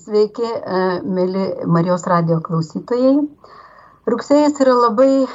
[0.00, 3.18] Sveiki, e, mėly Marijos radio klausytojai.
[4.08, 5.26] Rugsėjas yra labai,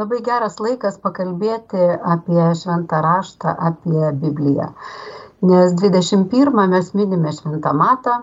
[0.00, 1.82] labai geras laikas pakalbėti
[2.14, 4.70] apie šventą raštą, apie Bibliją.
[5.50, 8.14] Nes 21 mes minime šventą matą,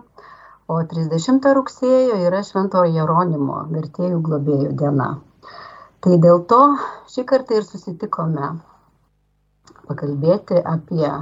[0.66, 5.12] o 30 rugsėjo yra švento Jeronimo, vertėjų globėjų diena.
[6.02, 6.62] Tai dėl to
[7.14, 8.56] šį kartą ir susitikome
[9.92, 11.14] pakalbėti apie,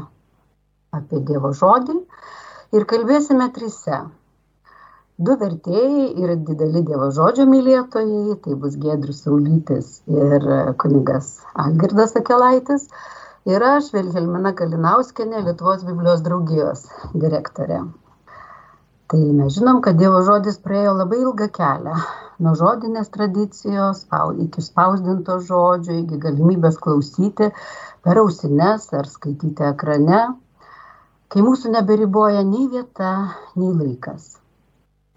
[1.02, 1.98] apie Dievo žodį
[2.80, 4.00] ir kalbėsime trise
[5.28, 10.46] du vertėjai ir dideli Dievo žodžio mylėtojai, tai bus Gedrius Saulytis ir
[10.80, 11.34] kunigas
[11.64, 12.88] Algirdas Akelaitis.
[13.50, 16.86] Ir aš, Vilhelmina Kalinauskenė, Lietuvos Biblijos draugijos
[17.24, 17.82] direktorė.
[19.10, 22.00] Tai mes žinom, kad Dievo žodis praėjo labai ilgą kelią.
[22.46, 24.04] Nuo žodinės tradicijos
[24.46, 27.50] iki spausdinto žodžio, iki galimybės klausyti
[28.06, 30.22] per ausines ar skaityti ekrane,
[31.28, 33.16] kai mūsų neberiboja nei vieta,
[33.56, 34.38] nei laikas.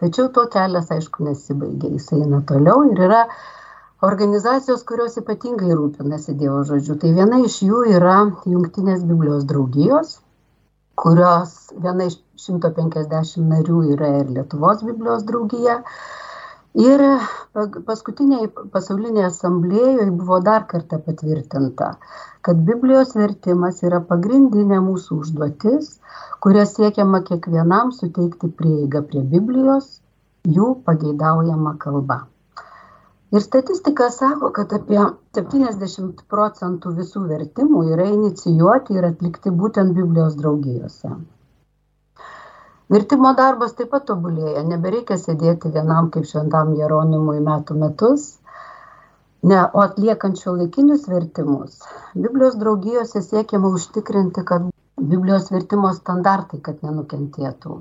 [0.02, 3.20] Tačiau tuo kelias, aišku, nesibaigia, jis eina toliau ir yra
[4.02, 6.96] organizacijos, kurios ypatingai rūpinasi Dievo žodžiu.
[6.98, 8.16] Tai viena iš jų yra
[8.50, 10.16] Junktinės Biblijos draugijos,
[10.98, 11.52] kurios
[11.84, 12.18] viena iš
[12.48, 15.78] 150 narių yra ir Lietuvos Biblijos draugija.
[16.82, 17.06] Ir
[17.86, 21.92] paskutiniai pasaulinėje asamblėjoje buvo dar kartą patvirtinta,
[22.42, 25.98] kad Biblijos vertimas yra pagrindinė mūsų užduotis
[26.42, 30.01] kuria siekiama kiekvienam suteikti prieigą prie Biblijos
[30.48, 32.22] jų pageidaujama kalba.
[33.32, 34.98] Ir statistika sako, kad apie
[35.36, 41.14] 70 procentų visų vertimų yra inicijuoti ir atlikti būtent Biblijos draugijose.
[42.92, 48.26] Vertimo darbas taip pat tobulėja, nebereikia sėdėti vienam kaip šventam Jeronimui metų metus,
[49.48, 51.80] ne, o atliekant šio laikinius vertimus.
[52.12, 54.68] Biblijos draugijose siekiama užtikrinti, kad
[55.00, 57.78] Biblijos vertimo standartai, kad nenukentėtų.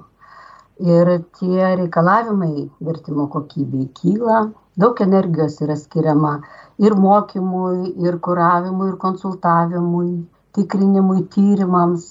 [0.82, 4.38] Ir tie reikalavimai vertimo kokybei kyla,
[4.82, 6.40] daug energijos yra skiriama
[6.82, 10.24] ir mokymui, ir kuravimui, ir konsultavimui,
[10.58, 12.08] tikrinimui, tyrimams.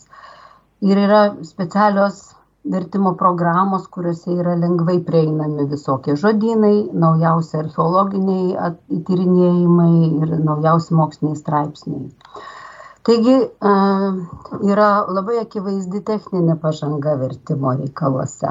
[0.86, 2.20] Ir yra specialios
[2.64, 8.72] vertimo programos, kuriuose yra lengvai prieinami visokie žodynai, naujausi archeologiniai
[9.08, 9.92] tyrinėjimai
[10.22, 12.10] ir naujausi moksliniai straipsniai.
[13.08, 13.34] Taigi
[14.72, 18.50] yra labai akivaizdi techninė pažanga vertimo reikaluose.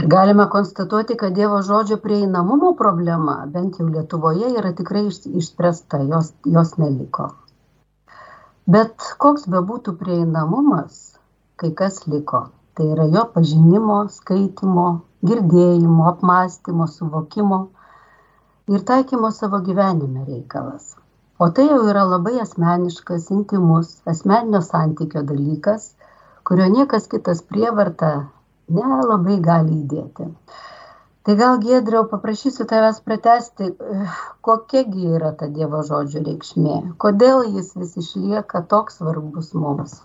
[0.00, 6.32] Ir galime konstatuoti, kad Dievo žodžio prieinamumo problema, bent jau Lietuvoje, yra tikrai išspręsta, jos,
[6.56, 7.28] jos neliko.
[8.66, 10.98] Bet koks bebūtų prieinamumas,
[11.62, 12.42] kai kas liko.
[12.74, 14.88] Tai yra jo pažinimo, skaitimo,
[15.30, 17.62] girdėjimo, apmąstymo, suvokimo
[18.74, 20.96] ir taikymo savo gyvenime reikalas
[21.38, 25.90] o tai jau yra labai asmeniškas intymus asmeninio santykio dalykas
[26.44, 28.12] kurio niekas kitas prievarta
[28.68, 30.28] nelabai gali įdėti.
[31.24, 33.70] Tai gal giedriau paprašysiu tavęs pratęsti
[34.44, 36.74] kokia gi yra ta dievo žodžio reikšmė?
[37.00, 39.96] Kodėl jis vis išlieka toks svarbus mums?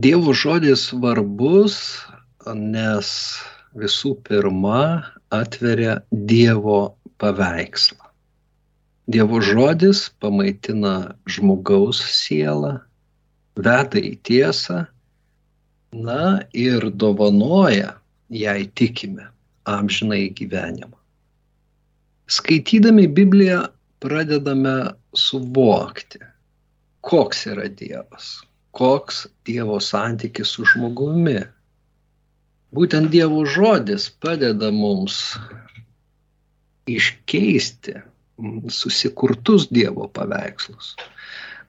[0.00, 1.76] Dievo žodis svarbus,
[2.54, 3.12] nes
[3.76, 4.80] visų pirma
[5.32, 8.05] atveria Dievo paveikslą.
[9.06, 12.72] Dievo žodis pamaitina žmogaus sielą,
[13.54, 14.80] veda į tiesą,
[15.94, 17.92] na ir dovanoja,
[18.34, 19.28] jei tikime,
[19.62, 20.98] amžinai gyvenimą.
[22.26, 23.60] Skaitydami Bibliją
[24.02, 24.74] pradedame
[25.14, 26.18] suvokti,
[27.06, 28.40] koks yra Dievas,
[28.74, 31.38] koks Dievo santykis su žmogumi.
[32.74, 35.22] Būtent Dievo žodis padeda mums
[36.90, 38.00] iškeisti
[38.68, 40.94] susikurtus Dievo paveikslus,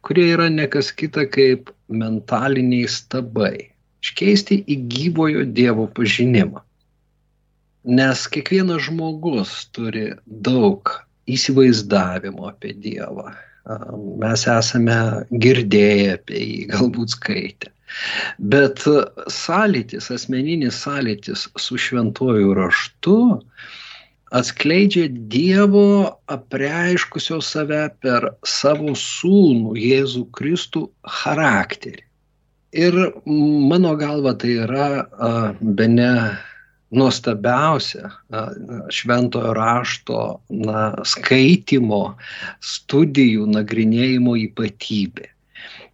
[0.05, 3.69] kurie yra nekas kita kaip mentaliniai stabai,
[4.03, 6.63] iškeisti į gyvojo Dievo pažinimą.
[7.87, 10.91] Nes kiekvienas žmogus turi daug
[11.31, 13.31] įsivaizdavimo apie Dievą.
[14.19, 14.97] Mes esame
[15.43, 17.71] girdėję apie jį, galbūt skaitę.
[18.39, 18.83] Bet
[19.31, 23.17] sąlytis, asmeninis sąlytis su šventuoju raštu
[24.35, 30.87] atskleidžia Dievo apreiškusio save per savo sūnų Jėzų Kristų
[31.21, 32.03] charakterį.
[32.77, 34.89] Ir mano galva tai yra
[35.61, 36.11] be ne
[36.91, 38.11] nuostabiausia
[38.93, 40.19] šventojo rašto
[40.49, 42.17] na, skaitimo,
[42.63, 45.27] studijų, nagrinėjimo ypatybė,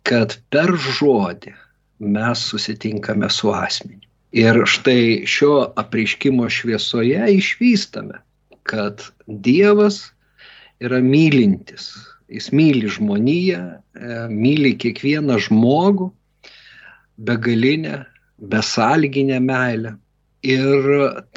[0.05, 1.53] kad per žodį
[2.13, 4.02] mes susitinkame su asmeniu.
[4.33, 8.17] Ir štai šio apreiškimo šviesoje išvystame,
[8.65, 9.99] kad Dievas
[10.81, 11.91] yra mylintis.
[12.33, 13.59] Jis myli žmoniją,
[13.93, 16.07] e, myli kiekvieną žmogų,
[17.17, 17.99] begalinę,
[18.41, 19.93] besalginę meilę.
[20.43, 20.87] Ir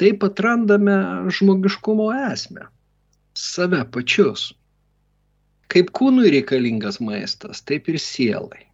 [0.00, 0.96] taip atrandame
[1.28, 2.64] žmogiškumo esmę-
[3.50, 4.54] save pačius.
[5.68, 8.64] Kaip kūnui reikalingas maistas, taip ir sielai.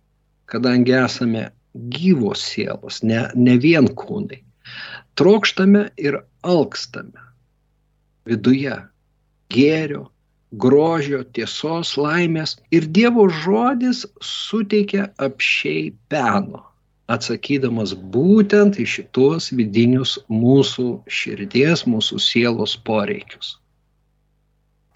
[0.47, 4.43] Kadangi esame gyvos sielos, ne, ne vien kūnai.
[5.19, 7.23] Trokštame ir alkstame
[8.29, 8.75] viduje
[9.53, 10.07] gėrio,
[10.53, 12.57] grožio, tiesos, laimės.
[12.75, 16.63] Ir Dievo žodis suteikia apšiai peno,
[17.13, 23.57] atsakydamas būtent į šitos vidinius mūsų širdies, mūsų sielos poreikius.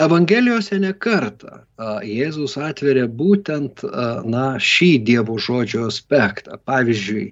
[0.02, 1.62] Evangelijose ne kartą
[2.04, 3.80] Jėzus atveria būtent
[4.28, 6.58] na, šį Dievo žodžio aspektą.
[6.68, 7.30] Pavyzdžiui,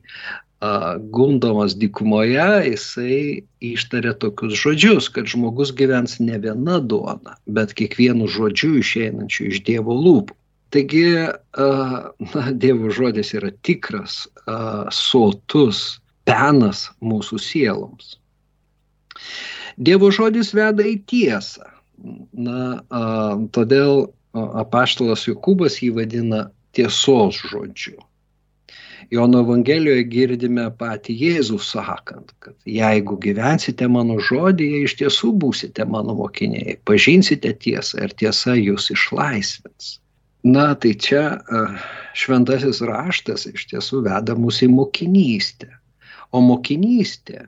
[1.13, 3.19] gundomas dykumoje, jisai
[3.61, 9.99] ištarė tokius žodžius, kad žmogus gyvens ne viena duona, bet kiekvienu žodžiu išeinančiu iš Dievo
[10.01, 10.39] lūpų.
[10.73, 11.05] Taigi,
[12.33, 14.25] na, Dievo žodis yra tikras,
[14.89, 15.85] sotus
[16.25, 18.17] penas mūsų sieloms.
[19.77, 21.74] Dievo žodis veda į tiesą.
[22.33, 22.83] Na,
[23.55, 28.01] todėl apaštalas Jokūbas jį vadina tiesos žodžiu.
[29.13, 36.17] Jono Evangelijoje girdime patį Jėzų sakant, kad jeigu gyvensite mano žodėje, iš tiesų būsite mano
[36.19, 39.99] mokiniai, pažinsite tiesą ir tiesa jūs išlaisvins.
[40.45, 41.41] Na, tai čia
[42.17, 45.71] šventasis raštas iš tiesų veda mus į mokinystę.
[46.35, 47.47] O mokinystė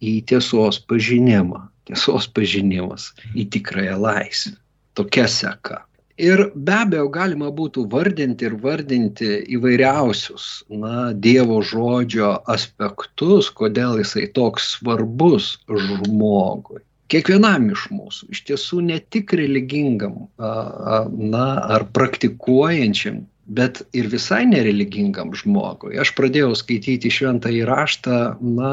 [0.00, 4.58] į tiesos pažinimą, tiesos pažinimas į tikrąją laisvę.
[4.98, 5.82] Tokia seka.
[6.20, 14.26] Ir be abejo galima būtų vardinti ir vardinti įvairiausius, na, Dievo žodžio aspektus, kodėl jisai
[14.36, 16.82] toks svarbus žmogui.
[17.12, 25.32] Kiekvienam iš mūsų, iš tiesų ne tik religingam, na, ar praktikuojančiam bet ir visai nereligingam
[25.34, 25.96] žmogui.
[26.00, 28.18] Aš pradėjau skaityti šventą įraštą,
[28.58, 28.72] na,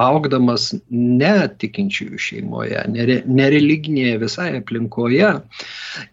[0.00, 5.34] augdamas netikinčiųjų šeimoje, nere, nereliginėje visai aplinkoje.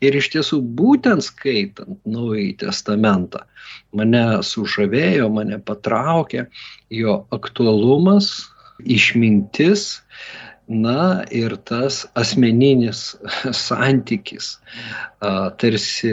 [0.03, 3.45] Ir iš tiesų būtent skaitant Naująjį Testamentą
[3.95, 6.47] mane sužavėjo, mane patraukė
[6.93, 8.49] jo aktualumas,
[8.83, 10.03] išmintis,
[10.67, 13.15] na ir tas asmeninis
[13.55, 14.57] santykis,
[15.21, 16.11] tarsi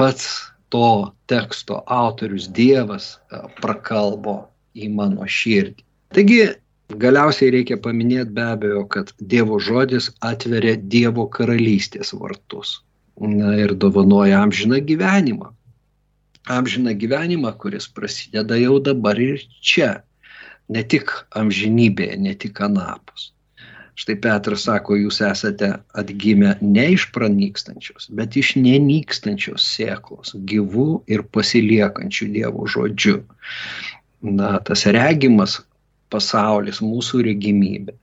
[0.00, 0.30] pats
[0.70, 4.36] to teksto autorius Dievas e, prakalbo
[4.74, 5.82] į mano širdį.
[6.14, 6.42] Taigi
[7.02, 12.80] galiausiai reikia paminėti be abejo, kad Dievo žodis atveria Dievo karalystės vartus
[13.20, 15.50] na, ir dovanoja amžiną gyvenimą.
[16.50, 20.00] Amžiną gyvenimą, kuris prasideda jau dabar ir čia,
[20.70, 23.30] ne tik amžinybėje, ne tik anapus.
[23.98, 31.24] Štai Petras sako, jūs esate atgimę ne iš pranykstančios, bet iš nenykstančios sėklos, gyvų ir
[31.34, 33.20] pasiliekančių Dievo žodžiu.
[34.20, 35.58] Na, tas regimas
[36.12, 37.94] pasaulis, mūsų regimybė,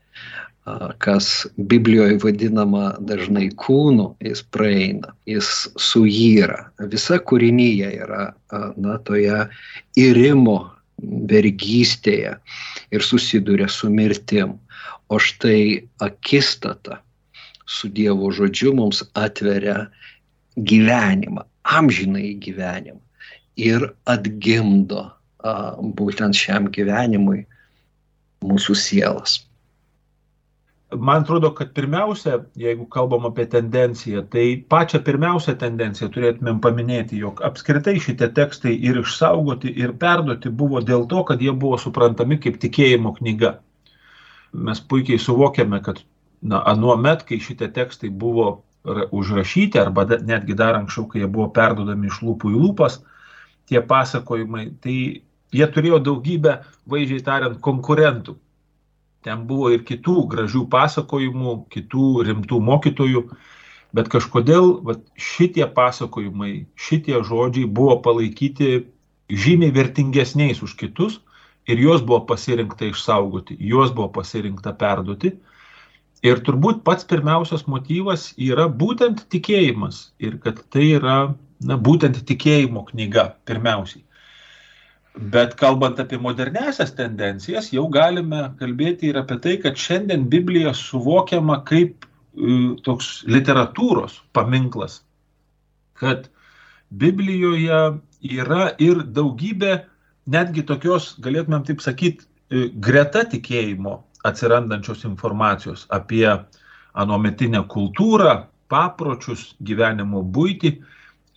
[1.03, 6.65] kas Biblijoje vadinama dažnai kūnu, jis praeina, jis suyra.
[6.91, 8.23] Visa kūrinyje yra
[8.75, 9.45] na, toje
[9.99, 10.57] įrimo
[11.31, 12.35] vergystėje
[12.91, 14.57] ir susiduria su mirtim.
[15.09, 17.01] O štai akistata
[17.67, 19.87] su Dievo žodžiu mums atveria
[20.57, 22.99] gyvenimą, amžinai gyvenimą
[23.57, 25.53] ir atgimdo a,
[25.99, 27.43] būtent šiam gyvenimui
[28.43, 29.41] mūsų sielas.
[30.95, 37.41] Man atrodo, kad pirmiausia, jeigu kalbam apie tendenciją, tai pačią pirmiausią tendenciją turėtumėm paminėti, jog
[37.43, 42.61] apskritai šitie tekstai ir išsaugoti, ir perduoti buvo dėl to, kad jie buvo suprantami kaip
[42.63, 43.57] tikėjimo knyga
[44.53, 46.01] mes puikiai suvokiame, kad
[46.41, 51.49] na, anuo met, kai šitie tekstai buvo užrašyti, arba netgi dar anksčiau, kai jie buvo
[51.53, 53.01] perdodami iš lūpų į lūpas,
[53.67, 54.97] tie pasakojimai, tai
[55.55, 58.37] jie turėjo daugybę, vaizdžiai tariant, konkurentų.
[59.27, 63.23] Ten buvo ir kitų gražių pasakojimų, kitų rimtų mokytojų,
[63.97, 68.85] bet kažkodėl vat, šitie pasakojimai, šitie žodžiai buvo palaikyti
[69.27, 71.19] žymiai vertingesniais už kitus
[71.67, 75.33] ir juos buvo pasirinkta išsaugoti, juos buvo pasirinkta perduoti.
[76.25, 81.17] Ir turbūt pats pirmiausias motyvas yra būtent tikėjimas ir kad tai yra
[81.61, 84.03] na, būtent tikėjimo knyga pirmiausiai.
[85.17, 91.63] Bet kalbant apie modernesias tendencijas, jau galime kalbėti ir apie tai, kad šiandien Biblija suvokiama
[91.65, 94.99] kaip e, toks literatūros paminklas,
[95.97, 96.29] kad
[96.93, 97.81] Biblijoje
[98.21, 99.79] yra ir daugybė
[100.27, 106.27] netgi tokios, galėtumėm taip sakyti, e, greta tikėjimo atsirandančios informacijos apie
[106.97, 110.77] anometinę kultūrą, papročius, gyvenimo būti.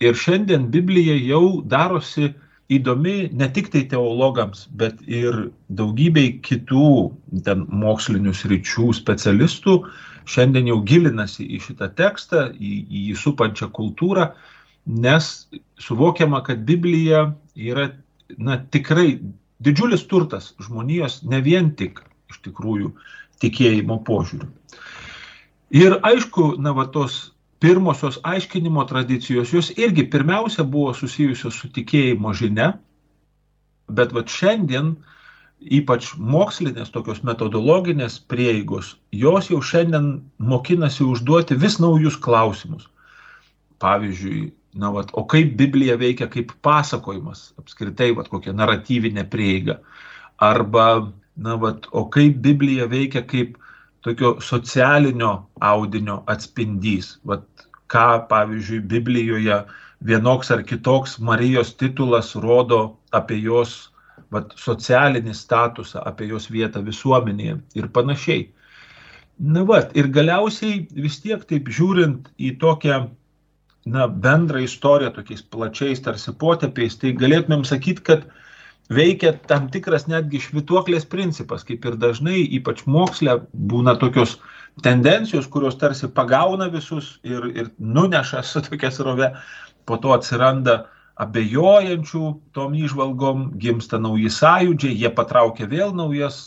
[0.01, 2.31] Ir šiandien Biblija jau darosi
[2.71, 7.11] įdomi ne tik tai teologams, bet ir daugybei kitų
[7.45, 9.75] ten mokslinių sričių specialistų
[10.31, 14.31] šiandien jau gilinasi į šitą tekstą, į, į jį supančią kultūrą,
[14.85, 15.31] nes
[15.81, 17.89] suvokiama, kad Biblija yra
[18.37, 19.19] na, tikrai
[19.63, 22.93] didžiulis turtas žmonijos, ne vien tik iš tikrųjų
[23.41, 24.49] tikėjimo požiūrių.
[25.81, 32.33] Ir aišku, na, va tos pirmosios aiškinimo tradicijos, jos irgi pirmiausia buvo susijusios su tikėjimo
[32.37, 32.73] žinia,
[33.91, 34.95] bet va šiandien
[35.61, 42.87] ypač mokslinės tokios metodologinės prieigos, jos jau šiandien mokinasi užduoti vis naujus klausimus.
[43.81, 49.79] Pavyzdžiui, na, vat, o kaip Biblija veikia kaip pasakojimas, apskritai, vat, kokia naratyvinė prieiga.
[50.41, 50.87] Arba,
[51.35, 53.57] na, vat, o kaip Biblija veikia kaip
[54.05, 57.17] tokio socialinio audinio atspindys.
[57.27, 57.45] Vat,
[57.91, 59.61] ką, pavyzdžiui, Biblijoje
[60.07, 63.91] vienoks ar kitoks Marijos titulas rodo apie jos
[64.31, 68.47] vat, socialinį statusą, apie jos vietą visuomenėje ir panašiai.
[69.41, 73.03] Na, vat, ir galiausiai vis tiek taip žiūrint į tokią
[73.85, 78.27] na, bendrą istoriją, tokiais plačiais tarsi potėpiais, tai galėtumėm sakyti, kad
[78.91, 84.37] veikia tam tikras netgi švituoklės principas, kaip ir dažnai, ypač moksle, būna tokios
[84.85, 89.33] tendencijos, kurios tarsi pagauna visus ir, ir nuneša su tokia srove,
[89.85, 90.83] po to atsiranda
[91.21, 96.41] abejojančių tom išvalgom, gimsta nauji sąjūdžiai, jie patraukia vėl naujas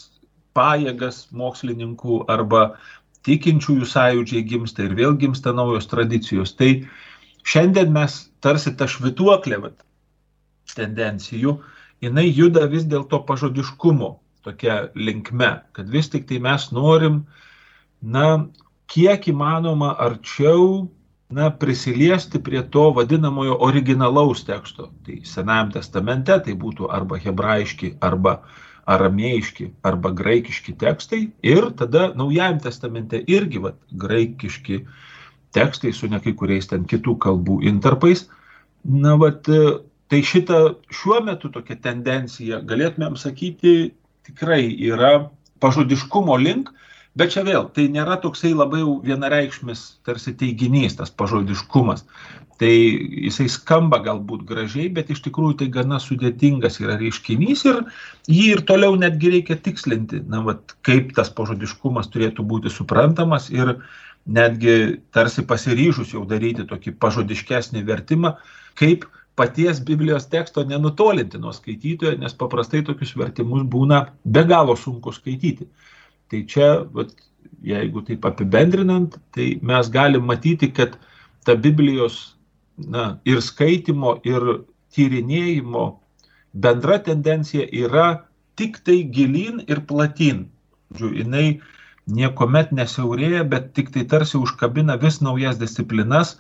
[0.54, 2.76] pajėgas mokslininkų arba
[3.26, 6.54] tikinčiųjų sąjūdžiai gimsta ir vėl gimsta naujos tradicijos.
[6.58, 6.70] Tai
[7.44, 9.78] šiandien mes tarsi tą švituoklę vat,
[10.74, 11.58] tendencijų,
[12.04, 17.42] jinai juda vis dėl to pažodiškumo tokia linkme, kad vis tik tai mes norim uh,
[18.04, 18.50] na,
[18.90, 20.90] kiek įmanoma arčiau
[21.32, 24.90] na, prisiliesti prie to vadinamojo originalaus teksto.
[25.06, 28.42] Tai Senajam testamente tai būtų arba hebrajiški, arba
[28.84, 31.22] aramėjiški, arba graikiški tekstai.
[31.42, 34.84] Ir tada Naujajam testamente irgi vat, graikiški
[35.54, 38.26] tekstai su ne kai kuriais ten kitų kalbų interpais.
[38.84, 39.48] Na, vat,
[40.12, 40.60] tai šita
[40.92, 43.94] šiuo metu tokia tendencija, galėtumėm sakyti,
[44.26, 45.30] tikrai yra
[45.64, 46.72] pažodiškumo link,
[47.14, 52.02] Bet čia vėl, tai nėra toksai labai vienareikšmis tarsi teiginys, tas pažodiškumas.
[52.58, 57.80] Tai jisai skamba galbūt gražiai, bet iš tikrųjų tai gana sudėtingas yra reiškinys ir
[58.30, 63.76] jį ir toliau netgi reikia tikslinti, na, vat, kaip tas pažodiškumas turėtų būti suprantamas ir
[64.26, 68.34] netgi tarsi pasiryžus jau daryti tokį pažodiškesnį vertimą,
[68.78, 69.04] kaip
[69.36, 75.66] paties Biblijos teksto nenutolinti nuo skaitytojo, nes paprastai tokius vertimus būna be galo sunku skaityti.
[76.30, 77.10] Tai čia, vat,
[77.64, 80.96] jeigu taip apibendrinant, tai mes galim matyti, kad
[81.44, 82.36] ta Biblijos
[82.78, 84.64] na, ir skaitimo, ir
[84.94, 85.84] tyrinėjimo
[86.54, 88.24] bendra tendencija yra
[88.58, 90.46] tik tai gilin ir platin.
[90.94, 91.46] Žiūrėjau, jinai
[92.06, 96.36] niekuomet nesiaurėja, bet tik tai tarsi užkabina vis naujas disciplinas,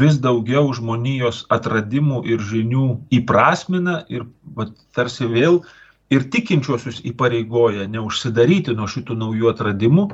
[0.00, 2.88] vis daugiau žmonijos atradimų ir žinių
[3.20, 5.62] įprasmina ir va, tarsi vėl
[6.12, 10.10] ir tikinčiuosius įpareigoja neužsidaryti nuo šitų naujų atradimų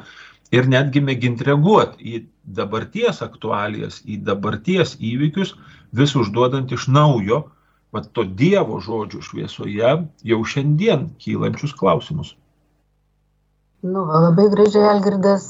[0.55, 5.55] ir netgi mėginti reaguoti į dabarties aktualijas, į dabarties įvykius,
[5.91, 7.45] vis užduodant iš naujo,
[7.95, 9.93] va to Dievo žodžių šviesoje
[10.31, 12.35] jau šiandien kylančius klausimus.
[13.85, 15.43] Nu, va, labai gražiai Algirdas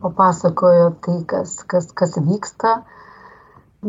[0.00, 2.72] papasakojo tai, kas, kas, kas vyksta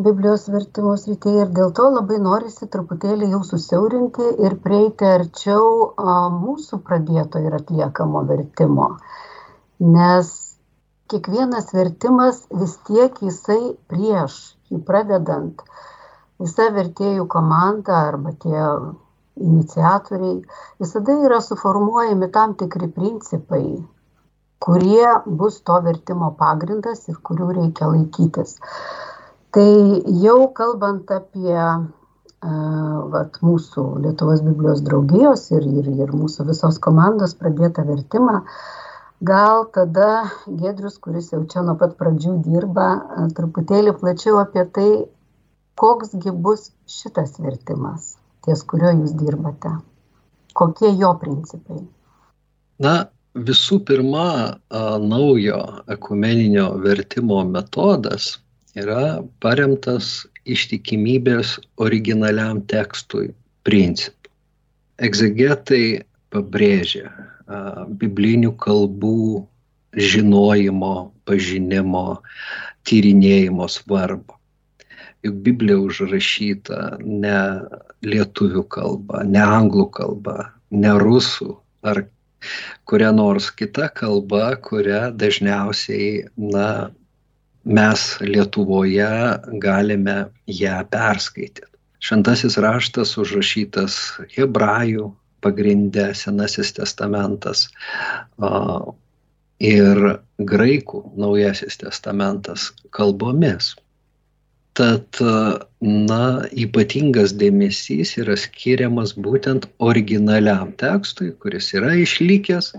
[0.06, 6.16] biblijos vertimo srityje ir dėl to labai norisi truputėlį jau susiaurinti ir prieiti arčiau a,
[6.38, 8.88] mūsų pradėto ir atliekamo vertimo.
[9.98, 10.32] Nes
[11.12, 14.42] kiekvienas vertimas vis tiek jisai prieš,
[14.72, 15.60] jį pradedant,
[16.40, 18.68] visa vertėjų komanda arba tie
[19.40, 20.42] iniciatoriai,
[20.82, 23.66] visada yra suformuojami tam tikri principai,
[24.62, 28.60] kurie bus to vertimo pagrindas ir kurių reikia laikytis.
[29.52, 29.72] Tai
[30.24, 31.58] jau kalbant apie
[32.42, 38.42] vat, mūsų Lietuvos Biblijos draugijos ir, ir, ir mūsų visos komandos pradėtą vertimą,
[39.22, 42.88] gal tada Gedrius, kuris jau čia nuo pat pradžių dirba,
[43.38, 44.90] truputėlį plačiau apie tai,
[45.78, 49.74] koksgi bus šitas vertimas, ties kuriuo jūs dirbate,
[50.58, 51.82] kokie jo principai.
[52.82, 52.96] Na,
[53.36, 54.58] visų pirma,
[55.04, 55.62] naujo
[55.94, 58.34] ekumeninio vertimo metodas
[58.76, 63.30] yra paremtas ištikimybės originaliam tekstui
[63.68, 64.32] principu.
[65.02, 66.02] Egzegetai
[66.34, 67.12] pabrėžia
[68.02, 69.46] biblinių kalbų
[69.98, 72.22] žinojimo, pažinimo,
[72.88, 74.41] tyrinėjimo svarbą.
[75.26, 77.38] Juk Biblija užrašyta ne
[78.06, 82.06] lietuvių kalba, ne anglų kalba, ne rusų ar
[82.90, 86.90] kuria nors kita kalba, kurią dažniausiai, na,
[87.64, 91.68] mes Lietuvoje galime ją perskaityti.
[92.02, 93.98] Šventasis raštas užrašytas
[94.34, 95.12] hebrajų
[95.46, 97.68] pagrindė Senasis testamentas
[99.62, 100.02] ir
[100.42, 103.76] graikų Naujasis testamentas kalbomis.
[104.80, 105.20] Tad,
[105.84, 106.26] na,
[106.56, 112.70] ypatingas dėmesys yra skiriamas būtent originaliam tekstui, kuris yra išlikęs,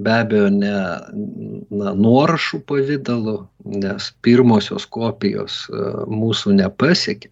[0.00, 3.42] be abejo, ne na, nuorašų pavydalu,
[3.84, 5.66] nes pirmosios kopijos
[6.08, 7.28] mūsų nepasiekė,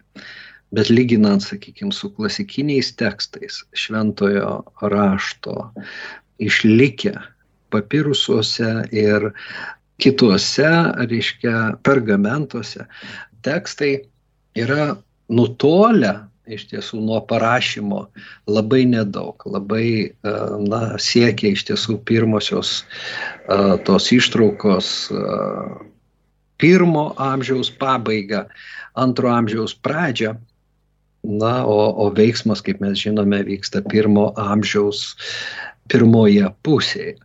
[0.77, 4.59] bet lyginant, sakykime, su klasikiniais tekstais šventojo
[4.93, 5.71] rašto
[6.37, 7.15] išlikę
[7.73, 9.31] papirusuose ir
[9.97, 10.69] kituose,
[11.09, 12.85] reiškia, pergamentuose
[13.47, 13.93] tekstai
[14.59, 14.97] yra
[15.31, 16.13] nutolę
[16.47, 18.05] iš tiesų nuo parašymo
[18.49, 25.21] labai nedaug, labai e, na, siekia iš tiesų pirmosios e, tos ištraukos e,
[26.61, 28.45] pirmo amžiaus pabaigą,
[28.97, 30.37] antro amžiaus pradžią.
[31.27, 35.17] Na, o, o veiksmas, kaip mes žinome, vyksta pirmo amžiaus
[35.91, 37.17] pirmoje pusėje,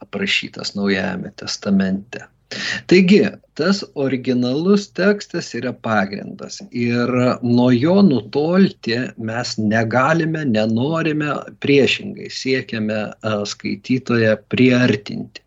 [0.00, 2.24] aprašytas Naujajame testamente.
[2.90, 3.20] Taigi,
[3.58, 7.10] tas originalus tekstas yra pagrindas ir
[7.42, 11.32] nuo jo nutolti mes negalime, nenorime,
[11.62, 13.00] priešingai siekiame
[13.50, 15.44] skaitytoje priartinti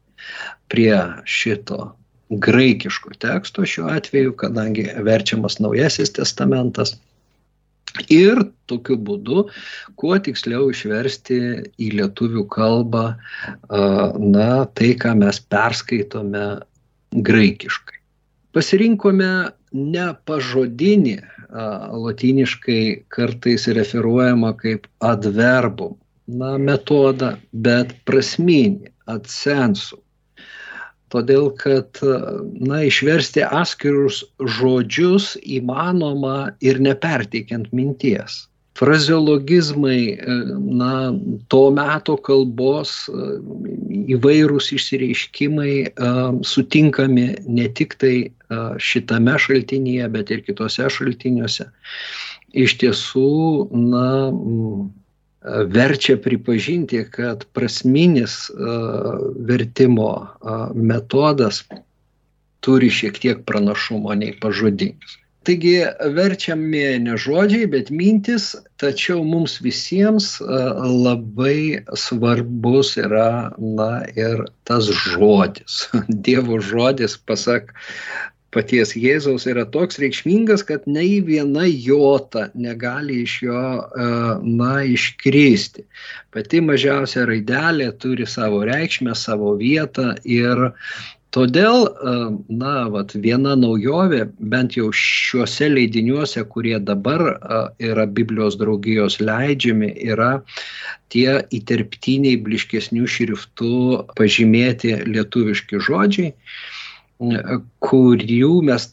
[0.72, 1.92] prie šito
[2.30, 6.98] graikiško teksto šiuo atveju, kadangi verčiamas Naujasis testamentas.
[8.12, 9.48] Ir tokiu būdu,
[9.98, 11.38] kuo tiksliau išversti
[11.82, 13.06] į lietuvių kalbą,
[13.72, 16.44] na, tai, ką mes perskaitome
[17.26, 18.00] graikiškai.
[18.56, 19.30] Pasirinkome
[19.74, 21.18] ne pažodinį,
[22.06, 22.82] latiniškai
[23.14, 25.96] kartais referuojama kaip adverbum,
[26.28, 30.02] na, metodą, bet prasminį, atsensų.
[31.14, 34.26] Todėl, kad, na, išversti atskirus
[34.58, 38.42] žodžius įmanoma ir neperteikiant minties
[38.78, 40.18] frazeologizmai, e,
[40.58, 41.14] na,
[41.48, 43.30] to meto kalbos e,
[44.14, 45.90] įvairūs išsireiškimai e,
[46.46, 48.16] sutinkami ne tik tai
[48.80, 51.66] šitame šaltinyje, bet ir kitose šaltiniuose.
[52.56, 53.32] Iš tiesų,
[53.76, 54.06] na,
[55.68, 58.38] verčia pripažinti, kad prasminis
[59.52, 60.08] vertimo
[60.80, 61.60] metodas
[62.64, 65.20] turi šiek tiek pranašumo nei pažodinis.
[65.48, 65.78] Taigi
[66.12, 68.50] verčiami ne žodžiai, bet mintis,
[68.84, 70.48] tačiau mums visiems e,
[70.84, 75.86] labai svarbus yra, na, ir tas žodis.
[76.28, 77.72] Dievo žodis, pasak
[78.52, 84.12] paties Jėzaus, yra toks reikšmingas, kad nei viena jota negali iš jo, e,
[84.44, 85.88] na, iškristi.
[86.36, 90.74] Pati mažiausia raidelė turi savo reikšmę, savo vietą ir
[91.36, 92.12] Todėl, e,
[92.56, 94.22] na, vat, viena naujovė,
[94.54, 97.60] bent jau šiuose leidiniuose, kurie dabar e,
[97.90, 100.30] yra Biblijos draugijos leidžiami, yra
[101.12, 103.74] tie įterptiniai bliškesnių šriftų
[104.20, 106.32] pažymėti lietuviški žodžiai,
[107.84, 108.90] kurių mes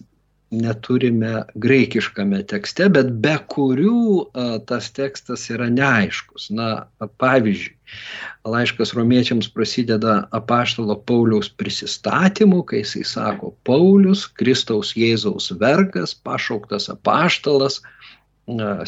[0.60, 4.30] neturime graikiškame tekste, bet be kurių
[4.68, 6.50] tas tekstas yra neaiškus.
[6.54, 6.68] Na,
[7.22, 7.74] pavyzdžiui,
[8.48, 17.80] laiškas romiečiams prasideda apaštalo Pauliaus prisistatymu, kai jisai sako, Paulius, Kristaus Jėzaus vergas, pašauktas apaštalas,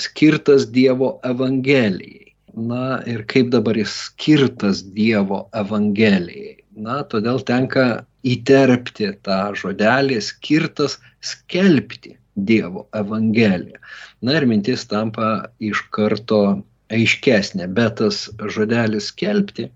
[0.03, 2.33] skirtas Dievo Evangelijai.
[2.57, 6.63] Na ir kaip dabar jis skirtas Dievo Evangelijai.
[6.77, 13.81] Na, todėl tenka įterpti tą žodelį skirtas skelbti Dievo Evangeliją.
[14.23, 16.61] Na ir mintis tampa iš karto
[16.93, 19.71] aiškesnė, bet tas žodelis skelbti,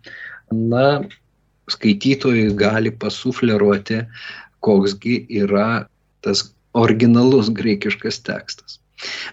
[0.50, 1.00] na,
[1.70, 4.02] skaitytojai gali pasufleruoti,
[4.64, 5.86] koksgi yra
[6.24, 8.78] tas originalus graikiškas tekstas.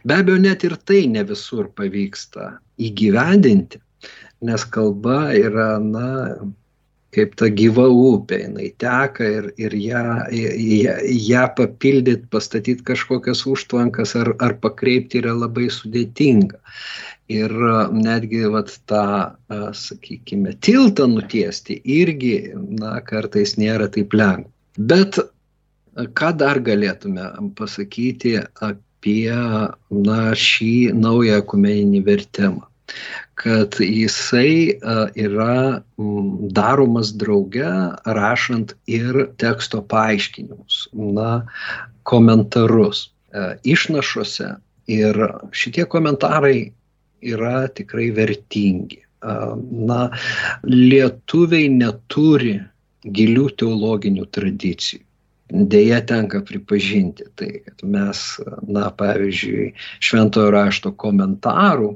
[0.07, 3.81] Be abejo, net ir tai ne visur pavyksta įgyvendinti,
[4.47, 6.07] nes kalba yra, na,
[7.15, 10.95] kaip ta gyva upė, jinai teka ir, ir ją, ją,
[11.29, 16.59] ją papildyti, pastatyti kažkokias užtvankas ar, ar pakreipti yra labai sudėtinga.
[17.31, 17.51] Ir
[17.91, 19.05] netgi vat, tą,
[19.75, 24.47] sakykime, tiltą nutiesti irgi, na, kartais nėra taip lengva.
[24.77, 25.19] Bet
[26.15, 29.35] ką dar galėtume pasakyti apie,
[29.91, 32.67] na, šį naują ekumeninį vertimą?
[33.37, 34.79] Kad jisai
[35.15, 35.81] yra
[36.57, 37.71] daromas drauge
[38.05, 41.45] rašant ir teksto paaiškinimus, na,
[42.03, 43.11] komentarus.
[43.63, 44.47] išnašose
[44.87, 45.17] ir
[45.51, 46.71] šitie komentarai
[47.21, 49.03] yra tikrai vertingi.
[49.89, 49.99] Na,
[50.63, 52.55] lietuviai neturi
[53.03, 55.03] gilių teologinių tradicijų.
[55.47, 58.23] Deja, tenka pripažinti tai, kad mes,
[58.67, 59.69] na, pavyzdžiui,
[60.03, 61.93] šventojo rašto komentarų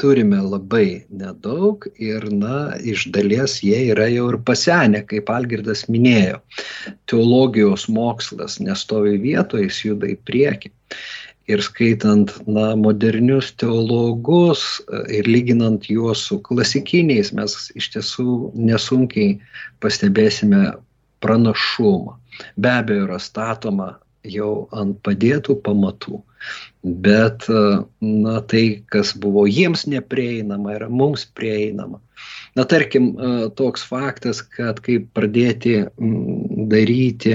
[0.00, 6.40] turime labai nedaug ir, na, iš dalies jie yra jau ir pasenę, kaip Algirdas minėjo.
[7.10, 10.72] Teologijos mokslas nestovi vietoje, jis juda į priekį.
[11.46, 14.64] Ir skaitant, na, modernius teologus
[15.14, 19.36] ir lyginant juos su klasikiniais, mes iš tiesų nesunkiai
[19.84, 20.72] pastebėsime
[21.22, 22.16] pranašumą.
[22.58, 23.92] Be abejo, yra statoma
[24.26, 26.20] jau ant padėtų pamatų,
[26.82, 27.46] bet
[28.00, 32.00] na, tai, kas buvo jiems neprieinama, yra mums prieinama.
[32.56, 33.10] Na, tarkim,
[33.58, 35.82] toks faktas, kad kaip pradėti
[36.70, 37.34] daryti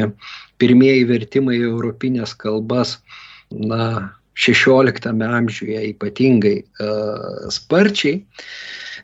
[0.62, 2.98] pirmieji vertimai į europinės kalbas,
[3.52, 8.22] na, 16 amžiuje ypatingai uh, sparčiai,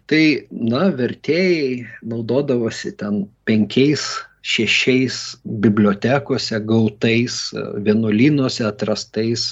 [0.08, 4.08] tai, na, vertėjai naudodavosi ten penkiais
[4.48, 7.40] šešiais bibliotekose gautais,
[7.84, 9.50] vienuolynuose atrastais,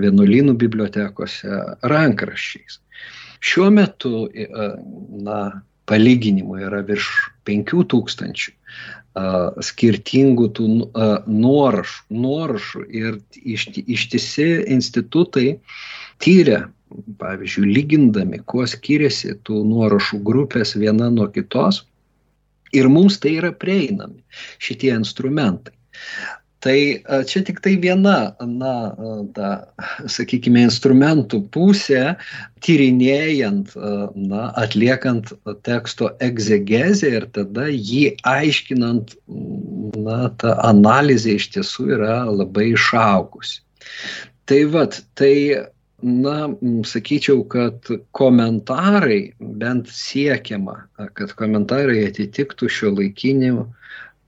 [0.00, 1.58] vienuolynų bibliotekose
[1.92, 2.80] rankraščiais.
[3.44, 4.14] Šiuo metu,
[5.26, 5.40] na,
[5.90, 7.10] palyginimų yra virš
[7.48, 8.52] 5000
[9.66, 10.66] skirtingų tų
[11.26, 15.58] nuorašų, nuorašų ir ištisi institutai
[16.22, 16.68] tyria,
[17.18, 21.84] pavyzdžiui, lygindami, kuo skiriasi tų nuorašų grupės viena nuo kitos,
[22.76, 24.22] Ir mums tai yra prieinami
[24.62, 25.74] šitie instrumentai.
[26.60, 26.76] Tai
[27.24, 28.72] čia tik tai viena, na,
[29.32, 29.50] ta,
[30.12, 32.18] sakykime, instrumentų pusė,
[32.60, 33.72] tyrinėjant,
[34.28, 35.32] na, atliekant
[35.64, 39.16] teksto egzegezę ir tada jį aiškinant,
[39.96, 43.62] na, ta analizė iš tiesų yra labai išaugusi.
[44.44, 45.34] Tai vad, tai
[46.02, 46.48] na
[46.86, 50.76] sakyčiau kad komentarai bent siekiama
[51.14, 53.66] kad komentarai atitiktų šiuolaikinių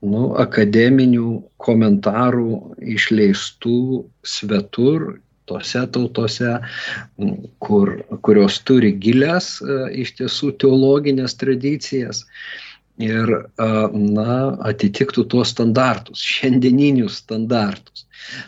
[0.03, 1.29] nu akademinių
[1.63, 2.57] komentarų
[2.95, 3.77] išleistų
[4.27, 5.13] svetur
[5.45, 6.57] tose tautose,
[7.59, 9.57] kur, kurios turi gilias
[9.91, 12.23] iš tiesų teologinės tradicijas
[13.01, 14.37] ir na,
[14.69, 18.05] atitiktų tuos standartus, šiandieninius standartus.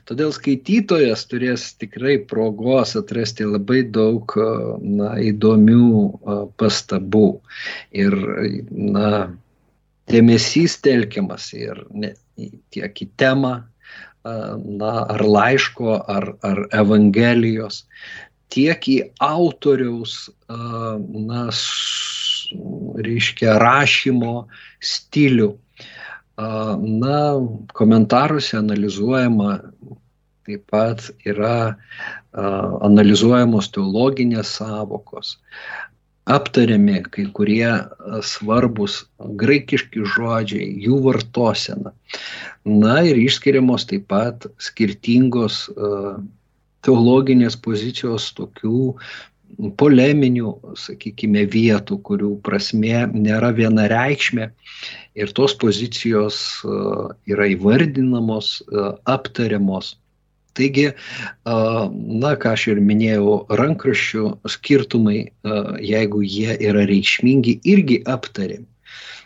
[0.10, 4.36] Todėl skaitytojas turės tikrai progos atrasti labai daug
[4.82, 7.28] na, įdomių pastabų.
[7.96, 8.18] Ir
[8.72, 9.10] na,
[10.12, 12.14] dėmesys telkiamas ir ne,
[12.74, 13.56] tiek į temą,
[14.26, 17.84] na, ar laiško, ar, ar evangelijos,
[18.54, 21.46] tiek į autoriaus, na,
[23.06, 24.46] reiškia, rašymo
[24.84, 25.54] stilių
[26.38, 27.18] Na,
[27.74, 29.60] komentaruose analizuojama
[30.46, 31.76] taip pat yra
[32.36, 35.38] analizuojamos teologinės savokos,
[36.26, 37.70] aptariami kai kurie
[38.26, 39.06] svarbus
[39.42, 41.96] graikiški žodžiai, jų vartosena.
[42.66, 45.70] Na ir išskiriamos taip pat skirtingos
[46.86, 48.92] teologinės pozicijos tokių
[49.80, 54.50] poleminių, sakykime, vietų, kurių prasme nėra vienareikšmė
[55.16, 56.80] ir tos pozicijos e,
[57.32, 59.96] yra įvardinamos, e, aptariamos.
[60.56, 60.96] Taigi, e,
[62.24, 65.20] na, ką aš ir minėjau, rankraščių skirtumai,
[65.84, 68.68] jeigu jie yra reikšmingi, irgi aptariami.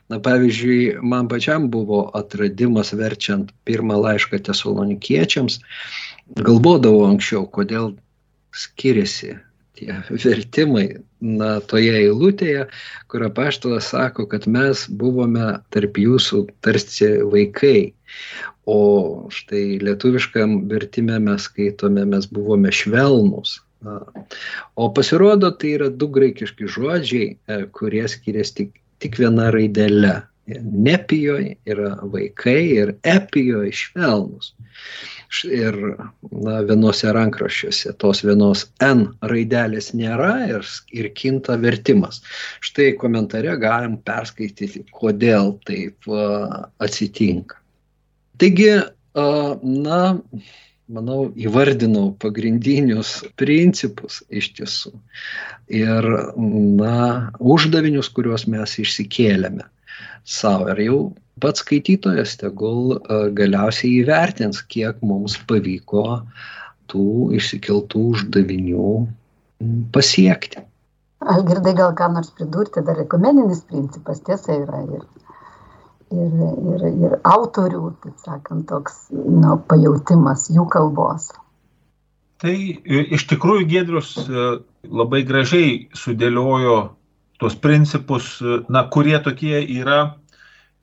[0.09, 5.59] Na, pavyzdžiui, man pačiam buvo atradimas verčiant pirmą laišką tesalonikiečiams,
[6.41, 7.93] galvodavau anksčiau, kodėl
[8.57, 9.35] skiriasi
[9.79, 10.85] tie vertimai
[11.21, 12.67] na, toje eilutėje,
[13.11, 17.93] kur apaštalas sako, kad mes buvome tarp jūsų tarsi vaikai.
[18.69, 18.79] O
[19.33, 23.59] štai lietuviškam vertime mes skaitome, mes buvome švelnus.
[24.75, 30.19] O pasirodo, tai yra du graikiški žodžiai, e, kurie skiriasi tik, tik viena raidelė.
[30.49, 34.55] Nepijoj yra vaikai ir epijoj švelnus
[35.45, 35.75] ir
[36.31, 40.65] na, vienose rankraščiuose tos vienos N raidelės nėra ir,
[40.95, 42.21] ir kinta vertimas.
[42.65, 47.59] Štai komentare galim perskaityti, kodėl taip atsitinka.
[48.39, 48.71] Taigi,
[49.15, 50.01] na,
[50.89, 54.93] manau, įvardinau pagrindinius principus iš tiesų
[55.79, 56.07] ir,
[56.79, 56.95] na,
[57.39, 59.67] uždavinius, kuriuos mes išsikėlėme
[60.25, 60.69] savo.
[60.73, 60.99] Ir jau
[61.43, 66.23] pats skaitytojas tegul e, galiausiai įvertins, kiek mums pavyko
[66.89, 67.05] tų
[67.37, 68.89] išsikeltų uždavinių
[69.93, 70.65] pasiekti.
[71.19, 75.03] Algirdai, gal ką nors pridurti, dar ekumeninis principas tiesa yra ir
[76.13, 76.39] ir,
[76.73, 81.29] ir, ir autorių, taip sakant, toks nu, pajūtimas jų kalbos.
[82.39, 84.47] Tai e, iš tikrųjų Gedrius e,
[84.87, 86.77] labai gražiai sudėliojo
[87.41, 90.15] tuos principus, e, na, kurie tokie yra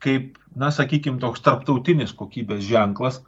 [0.03, 3.23] kaip, na, sakykime, toks tarptautinis kokybės ženklas.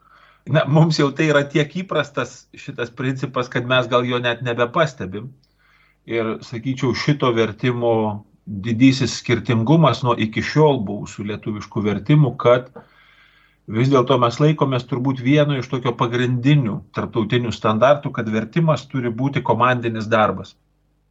[0.50, 5.30] Na, mums jau tai yra tiek įprastas šitas principas, kad mes gal jo net nebepastebim.
[6.10, 7.92] Ir, sakyčiau, šito vertimo
[8.50, 12.72] didysis skirtingumas nuo iki šiol buvusių lietuviškų vertimų, kad
[13.70, 19.44] vis dėlto mes laikomės turbūt vieno iš tokio pagrindinių tarptautinių standartų, kad vertimas turi būti
[19.46, 20.56] komandinis darbas.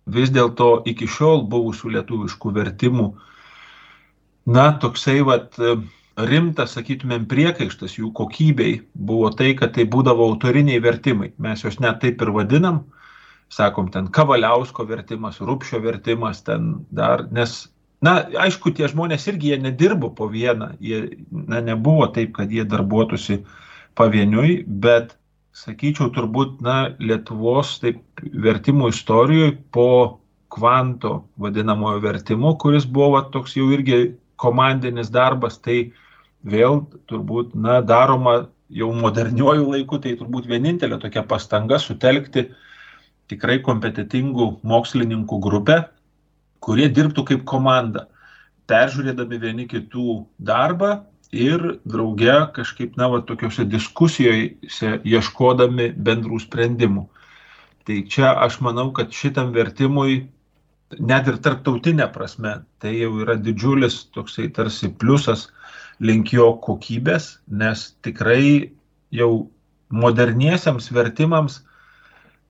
[0.08, 3.08] Vis dėlto iki šiol buvusių lietuviškų vertimų,
[4.48, 5.54] na, toksai vat,
[6.18, 11.32] rimtas, sakytumėm, priekaištas jų kokybei buvo tai, kad tai būdavo autoriniai vertimai.
[11.38, 12.82] Mes juos net taip ir vadinam,
[13.48, 17.68] sakom, ten Kavaliausko vertimas, Rupšio vertimas, ten dar, nes,
[18.04, 22.66] na, aišku, tie žmonės irgi jie nedirbo po vieną, jie, na, nebuvo taip, kad jie
[22.68, 23.40] darbuotųsi
[23.98, 25.16] pavieniui, bet,
[25.56, 29.88] sakyčiau, turbūt, na, Lietuvos taip vertimų istorijoje po
[30.52, 35.88] kvanto vadinamojo vertimo, kuris buvo toks jau irgi komandinis darbas, tai
[36.46, 42.56] vėl turbūt, na, daroma jau moderniuoju laiku, tai turbūt vienintelė tokia pastanga sutelkti uh,
[43.28, 45.82] tikrai kompetitingų mokslininkų grupę,
[46.64, 48.06] kurie dirbtų kaip komanda,
[48.68, 57.06] peržiūrėdami vieni kitų darbą ir drauge kažkaip, na, va, tokiuose diskusijose ieškodami bendrų sprendimų.
[57.88, 60.26] Tai čia aš manau, kad šitam vertimui,
[60.98, 65.48] net ir tarptautinė prasme, tai jau yra didžiulis toksai tarsi pliusas
[66.00, 68.72] link jo kokybės, nes tikrai
[69.12, 69.48] jau
[69.88, 71.62] moderniesiams vertimams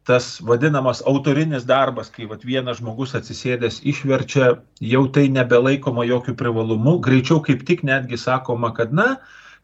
[0.08, 6.94] tas vadinamas autorinis darbas, kai vat, vienas žmogus atsisėdęs išverčia, jau tai nebelaikoma jokių privalumų,
[7.04, 9.18] greičiau kaip tik netgi sakoma, kad na,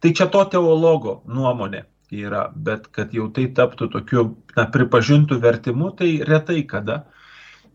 [0.04, 4.26] tai čia to teologo nuomonė yra, bet kad jau tai taptų tokiu
[4.56, 7.06] na, pripažintų vertimu, tai retai kada.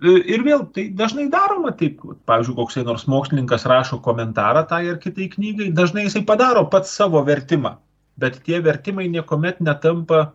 [0.05, 5.27] Ir vėl tai dažnai daroma taip, pavyzdžiui, koksai nors mokslininkas rašo komentarą tai ar kitai
[5.34, 7.79] knygai, dažnai jisai padaro pats savo vertimą,
[8.21, 10.29] bet tie vertimai niekuomet netampa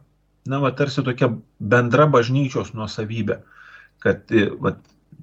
[0.46, 3.38] na, va, tarsi tokia bendra bažnyčios nuosavybė,
[4.04, 4.74] kad e, va,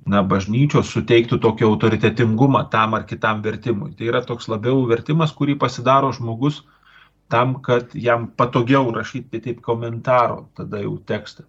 [0.10, 3.94] na, bažnyčios suteiktų tokį autoritetingumą tam ar kitam vertimui.
[3.98, 6.64] Tai yra toks labiau vertimas, kurį pasidaro žmogus
[7.32, 11.46] tam, kad jam patogiau rašyti taip komentaro tada jau tekstą.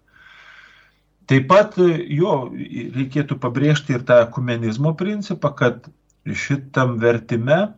[1.27, 5.87] Taip pat e, jo reikėtų pabrėžti ir tą ekumenizmo principą, kad
[6.23, 7.73] šitam vertime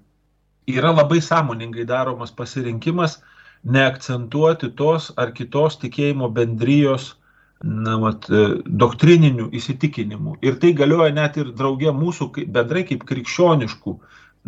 [0.69, 3.19] yra labai sąmoningai daromas pasirinkimas
[3.65, 7.15] neakcentuoti tos ar kitos tikėjimo bendrijos
[7.63, 10.38] na, vat, e, doktrininių įsitikinimų.
[10.45, 13.95] Ir tai galioja net ir draugė mūsų bendrai kaip krikščioniškų,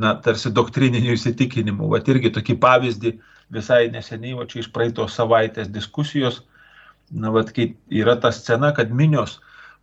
[0.03, 1.89] na, tarsi doktrininių įsitikinimų.
[1.95, 3.15] Vat irgi tokį pavyzdį
[3.53, 6.43] visai neseniai, va čia iš praeitos savaitės diskusijos,
[7.11, 9.39] na, vat kai yra ta scena, kad minios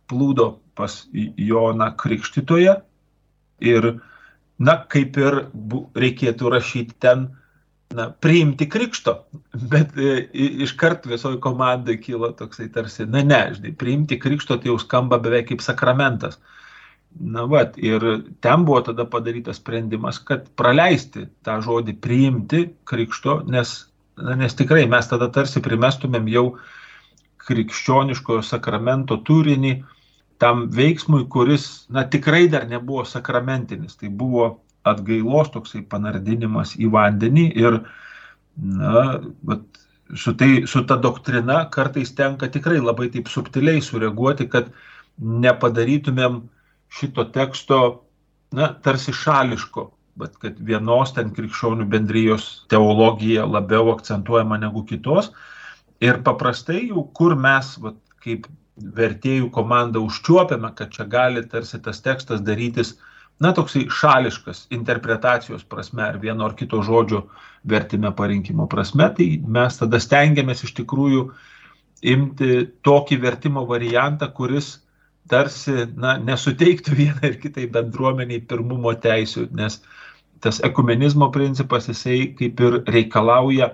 [0.07, 2.75] plūdo pas Joną Krikštytoje
[3.65, 3.89] ir,
[4.59, 5.41] na, kaip ir
[5.97, 7.33] reikėtų rašyti ten,
[7.93, 9.15] na, priimti krikšto,
[9.53, 10.17] bet e,
[10.65, 15.51] iškart visoji komandai kilo toksai tarsi, na ne, žinai, priimti krikšto tai jau skamba beveik
[15.51, 16.39] kaip sakramentas.
[17.15, 18.03] Na, va, ir
[18.43, 23.75] ten buvo tada padarytas sprendimas, kad praleisti tą žodį priimti krikšto, nes,
[24.19, 26.45] na, nes tikrai mes tada tarsi primestumėm jau
[27.45, 29.77] krikščioniškojo sakramento turinį
[30.41, 33.95] tam veiksmui, kuris, na, tikrai dar nebuvo sakramentinis.
[34.01, 34.49] Tai buvo
[34.85, 37.79] atgailos toksai panardinimas į vandenį ir
[38.55, 39.05] na,
[39.49, 39.63] vat,
[40.13, 44.69] su, tai, su ta doktrina kartais tenka tikrai labai taip subtiliai sureaguoti, kad
[45.17, 46.43] nepadarytumėm
[46.95, 47.79] šito teksto,
[48.55, 49.89] na, tarsi šališko,
[50.21, 55.31] bet kad vienos ten krikščionių bendrijos teologija labiau akcentuojama negu kitos.
[56.03, 62.01] Ir paprastai jau kur mes, vat, kaip vertėjų komanda, užčiuopiame, kad čia gali tarsi tas
[62.03, 62.95] tekstas darytis
[63.39, 67.25] na, toksai šališkas interpretacijos prasme ar vieno ar kito žodžio
[67.67, 71.27] vertime parinkimo prasme, tai mes tada stengiamės iš tikrųjų
[72.15, 74.75] imti tokį vertimo variantą, kuris
[75.29, 79.81] tarsi na, nesuteiktų vienai ir kitai bendruomeniai pirmumo teisų, nes
[80.43, 83.73] tas ekumenizmo principas jisai kaip ir reikalauja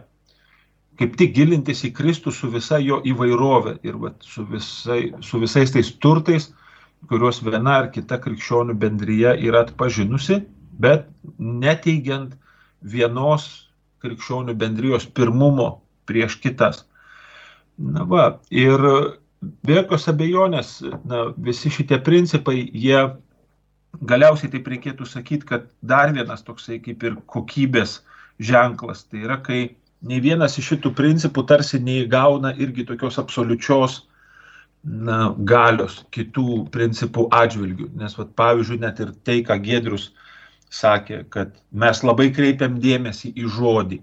[1.01, 5.73] kaip tik gilintis į Kristų su visa jo įvairovė ir va, su, visai, su visais
[5.73, 6.51] tais turtais,
[7.09, 10.41] kuriuos viena ar kita krikščionių bendryje yra atpažinusi,
[10.81, 11.07] bet
[11.39, 12.35] neteigiant
[12.81, 13.47] vienos
[14.01, 16.85] krikščionių bendrijos pirmumo prieš kitas.
[17.77, 18.81] Na va, ir
[19.41, 23.01] be jokios abejonės, na, visi šitie principai, jie
[24.07, 27.99] galiausiai taip reikėtų sakyti, kad dar vienas toksai kaip ir kokybės
[28.41, 29.61] ženklas, tai yra, kai
[30.01, 34.01] nei vienas iš šitų principų tarsi neįgauna irgi tokios absoliučios
[34.83, 37.91] na, galios kitų principų atžvilgių.
[38.01, 40.09] Nes, vat, pavyzdžiui, net ir tai, ką Gedrius
[40.71, 44.01] sakė, kad mes labai kreipiam dėmesį į žodį.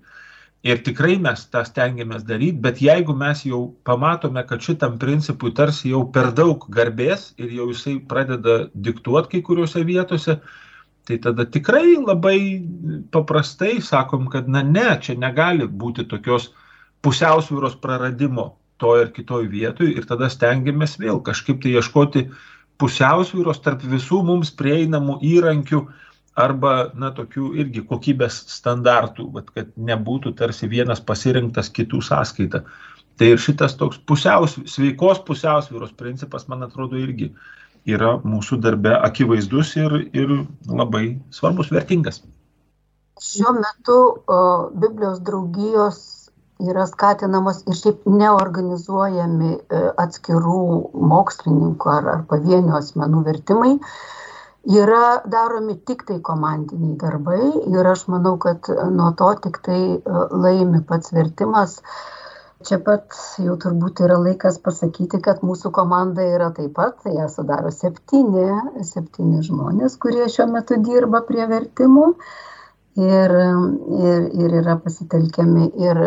[0.67, 5.93] Ir tikrai mes tą stengiamės daryti, bet jeigu mes jau pamatome, kad šitam principui tarsi
[5.93, 10.41] jau per daug garbės ir jau jisai pradeda diktuoti kai kuriuose vietose,
[11.07, 12.41] tai tada tikrai labai
[13.14, 16.51] paprastai sakom, kad na ne, čia negali būti tokios
[17.07, 18.51] pusiausvyros praradimo
[18.83, 22.29] to ir kitoj vietoj ir tada stengiamės vėl kažkaip tai ieškoti
[22.79, 25.83] pusiausvyros tarp visų mums prieinamų įrankių,
[26.38, 32.62] arba, na, tokių irgi kokybės standartų, bet kad nebūtų tarsi vienas pasirinktas kitų sąskaita.
[33.19, 37.33] Tai ir šitas toks pusiaus, sveikos pusiausvyros principas, man atrodo, irgi
[37.88, 40.35] yra mūsų darbe akivaizdus ir, ir
[40.69, 42.23] labai svarbus, vertingas.
[43.19, 43.99] Šiuo metu
[44.31, 44.38] o,
[44.79, 45.99] Biblijos draugijos
[46.59, 50.62] yra skatinamos ir šiaip neorganizuojami e, atskirų
[51.12, 53.75] mokslininkų ar, ar pavienių asmenų vertimai,
[54.66, 57.40] yra daromi tik tai komandiniai darbai
[57.71, 61.79] ir aš manau, kad nuo to tik tai e, laimi pats vertimas.
[62.66, 67.71] Čia pat jau turbūt yra laikas pasakyti, kad mūsų komanda yra taip pat, ją sudaro
[67.71, 68.49] septyni,
[68.83, 72.09] septyni žmonės, kurie šiuo metu dirba prie vertimų
[72.99, 73.33] ir,
[74.03, 76.01] ir, ir yra pasitelkiami ir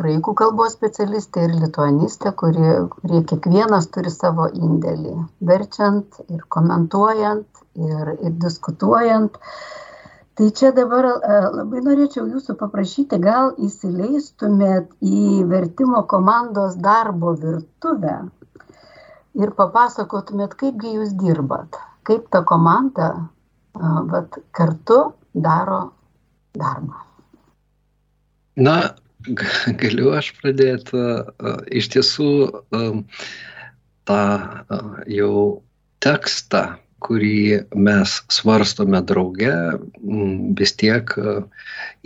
[0.00, 5.14] graikų kalbos specialistai, ir lituanistė, kurie, kurie kiekvienas turi savo indėlį,
[5.50, 9.38] verčiant ir komentuojant ir, ir diskutuojant.
[10.34, 11.06] Tai čia dabar
[11.54, 18.16] labai norėčiau jūsų paprašyti, gal įsileistumėt į vertimo komandos darbo virtuvę
[19.38, 23.12] ir papasakotumėt, kaipgi jūs dirbat, kaip ta komanda
[24.10, 24.98] vat, kartu
[25.34, 25.92] daro
[26.58, 27.02] darbą.
[28.56, 28.76] Na,
[29.82, 31.02] galiu aš pradėti.
[31.80, 32.30] Iš tiesų,
[34.08, 34.22] tą
[35.10, 35.36] jau
[36.04, 36.64] tekstą
[37.04, 39.52] kurį mes svarstome drauge,
[40.58, 41.10] vis tiek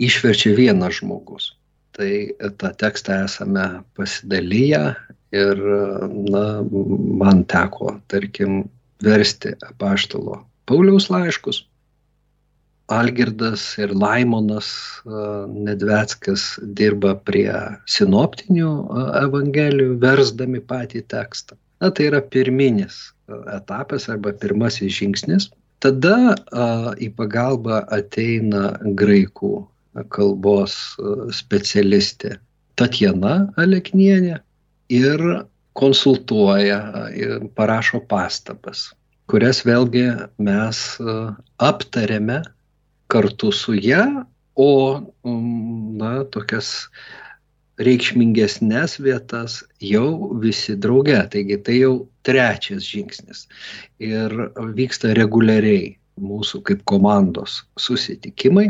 [0.01, 1.53] išverčia vienas žmogus.
[1.95, 2.11] Tai
[2.59, 4.83] tą tekstą esame pasidalyję
[5.35, 5.63] ir
[6.33, 6.43] na,
[7.21, 8.63] man teko, tarkim,
[9.03, 11.63] versti apaštalo Pauliaus laiškus.
[12.89, 14.69] Algirdas ir Laimonas
[15.53, 16.45] Nedveckas
[16.77, 17.53] dirba prie
[17.85, 18.71] sinoptinių
[19.21, 21.57] evangelijų, versdami patį tekstą.
[21.79, 23.13] Na, tai yra pirminis
[23.53, 25.49] etapas arba pirmasis žingsnis.
[25.79, 26.65] Tada a,
[26.99, 29.53] į pagalbą ateina graikų
[30.11, 30.75] kalbos
[31.33, 32.35] specialistė
[32.79, 34.39] Tatjana Aleknienė
[34.93, 35.23] ir
[35.79, 36.79] konsultuoja,
[37.55, 38.89] parašo pastabas,
[39.31, 40.05] kurias vėlgi
[40.43, 40.79] mes
[41.69, 42.41] aptarėme
[43.09, 44.25] kartu su ją,
[44.59, 44.71] o
[45.23, 46.89] na, tokias
[47.79, 51.17] reikšmingesnes vietas jau visi drauge.
[51.31, 51.93] Taigi tai jau
[52.27, 53.47] trečias žingsnis.
[54.03, 54.35] Ir
[54.75, 58.67] vyksta reguliariai mūsų kaip komandos susitikimai,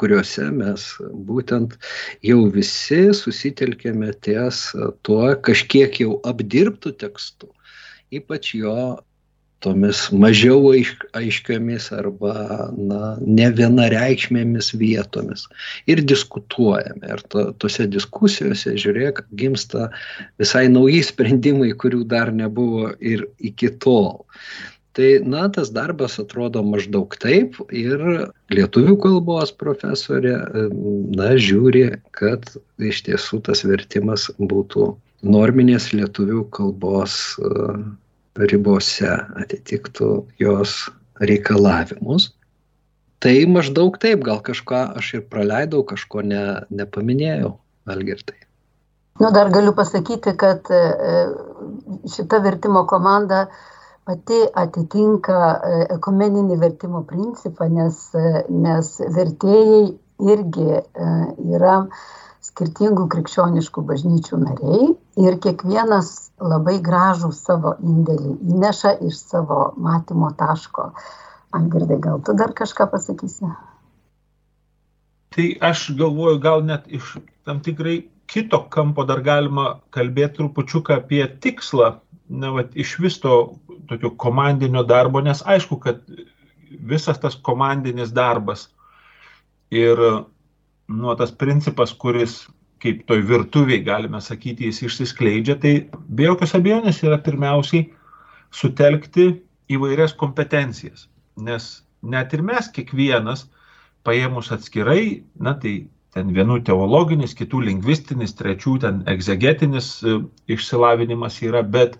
[0.00, 0.86] kuriuose mes
[1.28, 1.76] būtent
[2.26, 4.66] jau visi susitelkėme ties
[5.06, 7.52] tuo kažkiek jau apdirbtų tekstų,
[8.18, 8.74] ypač jo
[9.64, 12.34] tomis mažiau aišk, aiškiomis arba
[12.76, 15.46] na, ne vienareikšmėmis vietomis.
[15.90, 17.08] Ir diskutuojame.
[17.16, 19.88] Ir to, tose diskusijose, žiūrėk, gimsta
[20.42, 24.24] visai nauji sprendimai, kurių dar nebuvo ir iki tol.
[24.94, 27.98] Tai, na, tas darbas atrodo maždaug taip ir
[28.54, 30.36] lietuvių kalbos profesorė,
[31.18, 32.46] na, žiūri, kad
[32.78, 34.92] iš tiesų tas vertimas būtų
[35.26, 37.16] norminės lietuvių kalbos
[38.38, 40.10] ribose atitiktų
[40.42, 40.78] jos
[41.20, 42.32] reikalavimus.
[43.24, 47.54] Tai maždaug taip, gal kažką aš ir praleidau, kažko ne, nepaminėjau,
[47.88, 48.44] Algirtai.
[49.20, 50.80] Nu, dar galiu pasakyti, kad e,
[52.10, 53.46] šita vertimo komanda
[54.04, 59.84] pati atitinka e, ekumeninį vertimo principą, nes, e, nes vertėjai
[60.34, 60.66] irgi
[61.54, 61.78] yra
[62.44, 64.88] skirtingų krikščioniškų bažnyčių nariai
[65.24, 66.10] ir kiekvienas
[66.42, 70.90] labai gražų savo indėlį įneša iš savo matymo taško.
[71.54, 73.48] Angirdai, gal tu dar kažką pasakysi?
[75.34, 77.16] Tai aš galvoju, gal net iš
[77.46, 81.90] tam tikrai kito kampo dar galima kalbėti trupučiuką apie tikslą,
[82.28, 83.56] na, va, iš vis to
[83.88, 86.02] tokio komandinio darbo, nes aišku, kad
[86.92, 88.68] visas tas komandinis darbas
[89.70, 90.00] ir
[90.88, 92.44] nu, tas principas, kuris
[92.84, 95.72] kaip toj virtuviai, galime sakyti, jis išsiskleidžia, tai
[96.08, 97.86] be jokios abejonės yra pirmiausiai
[98.52, 99.30] sutelkti
[99.72, 101.08] įvairias kompetencijas.
[101.36, 103.48] nes net ir mes kiekvienas,
[104.06, 110.20] paėmus atskirai, na tai ten vienų teologinis, kitų lingvistinis, trečių ten egzegetinis e,
[110.54, 111.96] išsilavinimas yra, bet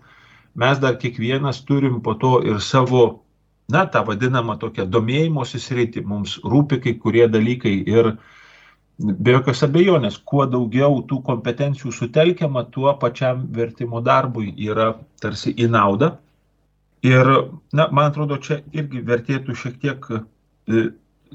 [0.55, 3.25] mes dar kiekvienas turim po to ir savo,
[3.73, 8.13] na, tą vadinamą tokią domėjimosi sritį, mums rūpi kai kurie dalykai ir
[8.99, 14.93] be jokios abejonės, kuo daugiau tų kompetencijų sutelkiama, tuo pačiam vertimo darbui yra
[15.23, 16.15] tarsi į naudą.
[17.05, 17.29] Ir,
[17.75, 20.85] na, man atrodo, čia irgi vertėtų šiek tiek e,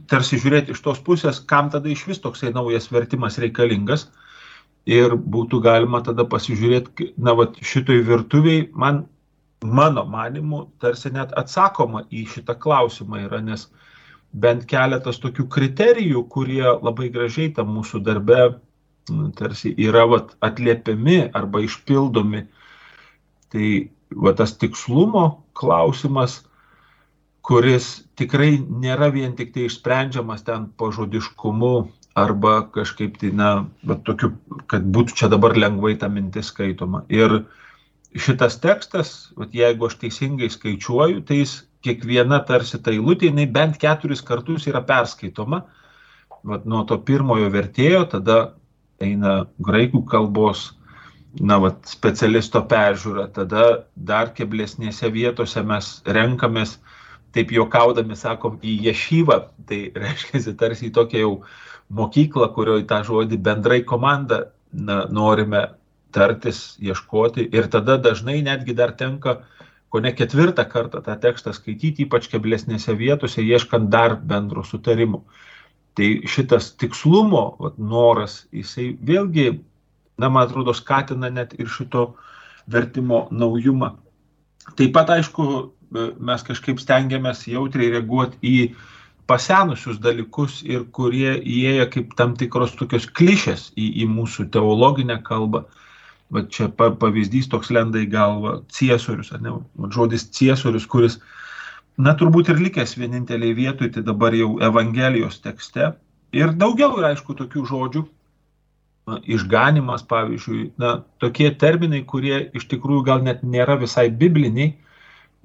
[0.10, 4.08] tarsi žiūrėti iš tos pusės, kam tada iš vis toksai naujas vertimas reikalingas.
[4.90, 9.04] Ir būtų galima tada pasižiūrėti, na, va, šitoj virtuviai, man,
[9.62, 13.68] mano manimu, tarsi net atsakoma į šitą klausimą yra, nes
[14.34, 18.42] bent keletas tokių kriterijų, kurie labai gražiai tam mūsų darbe
[19.36, 22.46] tarsi yra vat, atliepiami arba išpildomi.
[23.50, 23.70] Tai
[24.14, 26.44] va, tas tikslumo klausimas,
[27.46, 31.74] kuris tikrai nėra vien tik tai išsprendžiamas ten pažodiškumu
[32.20, 33.50] arba kažkaip tai, na,
[33.86, 34.34] bet tokiu,
[34.70, 37.06] kad būtų čia dabar lengvai ta mintis skaitoma.
[37.10, 37.44] Ir
[38.14, 41.56] šitas tekstas, vat, jeigu aš teisingai skaičiuoju, tai jis
[41.86, 45.64] kiekviena tarsi ta eilutė, jinai bent keturis kartus yra perskaitoma.
[46.48, 48.40] Vat, nuo to pirmojo vertėjo, tada
[49.04, 50.70] eina graikų kalbos
[51.40, 53.66] na, vat, specialisto peržiūra, tada
[53.96, 56.78] dar keblesnėse vietose mes renkamės
[57.36, 59.38] taip juokaudami sakom, į ješyvą,
[59.70, 61.34] tai reiškia, tarsi į tokią jau
[61.94, 65.68] mokyklą, kurioje tą žodį bendrai komanda na, norime
[66.16, 69.59] tartis, ieškoti ir tada dažnai netgi dar tenka ko
[69.98, 75.24] ne ketvirtą kartą tą tekstą skaityti, ypač keblesnėse vietose, ieškant dar bendro sutarimo.
[75.98, 79.48] Tai šitas tikslumo vat, noras, jisai vėlgi,
[80.22, 82.14] na, man atrodo, skatina net ir šito
[82.70, 83.96] vertimo naujumą.
[84.78, 85.50] Taip pat, aišku,
[86.22, 88.56] mes kažkaip stengiamės jautriai reaguoti į
[89.30, 95.66] pasenusius dalykus ir kurie įėję kaip tam tikros tokios klišės į, į mūsų teologinę kalbą.
[96.30, 99.56] Va čia pavyzdys toks lenda į galvą ciesorius, ar ne?
[99.82, 101.18] Va, žodis ciesorius, kuris,
[101.98, 105.96] na, turbūt ir likęs vieninteliai vietoj, tai dabar jau Evangelijos tekste.
[106.38, 108.06] Ir daugiau yra, aišku, tokių žodžių.
[109.26, 114.76] Išganimas, pavyzdžiui, na, tokie terminai, kurie iš tikrųjų gal net nėra visai bibliniai,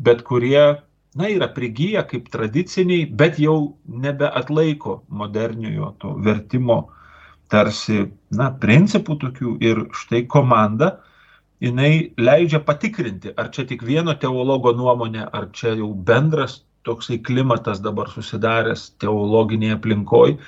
[0.05, 0.83] bet kurie,
[1.17, 6.83] na, yra prigyję kaip tradiciniai, bet jau nebeatlaiko moderniojo to vertimo
[7.53, 10.99] tarsi, na, principų tokių ir štai komanda,
[11.65, 17.81] jinai leidžia patikrinti, ar čia tik vieno teologo nuomonė, ar čia jau bendras toksai klimatas
[17.85, 20.39] dabar susidaręs teologinėje aplinkoje.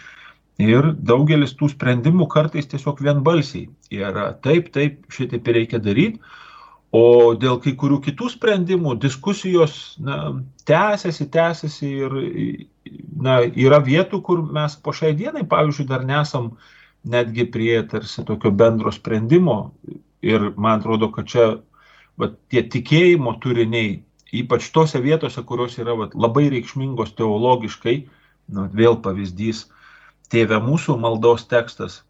[0.60, 6.20] Ir daugelis tų sprendimų kartais tiesiog vienbalsiai yra taip, taip, šitaip reikia daryti,
[6.94, 10.18] O dėl kai kurių kitų sprendimų diskusijos na,
[10.70, 12.14] tęsiasi, tęsiasi ir
[13.26, 16.52] na, yra vietų, kur mes po šiai dienai, pavyzdžiui, dar nesam
[17.06, 19.72] netgi prie tarsi tokio bendro sprendimo.
[20.26, 21.46] Ir man atrodo, kad čia
[22.18, 24.00] va, tie tikėjimo turiniai,
[24.34, 27.96] ypač tose vietose, kurios yra va, labai reikšmingos teologiškai,
[28.56, 29.66] na, vėl pavyzdys,
[30.32, 32.00] tėvė mūsų maldos tekstas,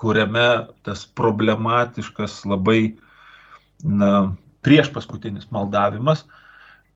[0.00, 2.94] kuriame tas problematiškas labai
[3.84, 6.24] na, prieš paskutinis maldavimas,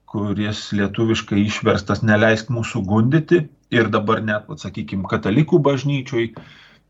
[0.08, 3.40] kuris lietuviškai išverstas neleisk mūsų gundyti
[3.74, 6.28] ir dabar net, sakykime, katalikų bažnyčioj,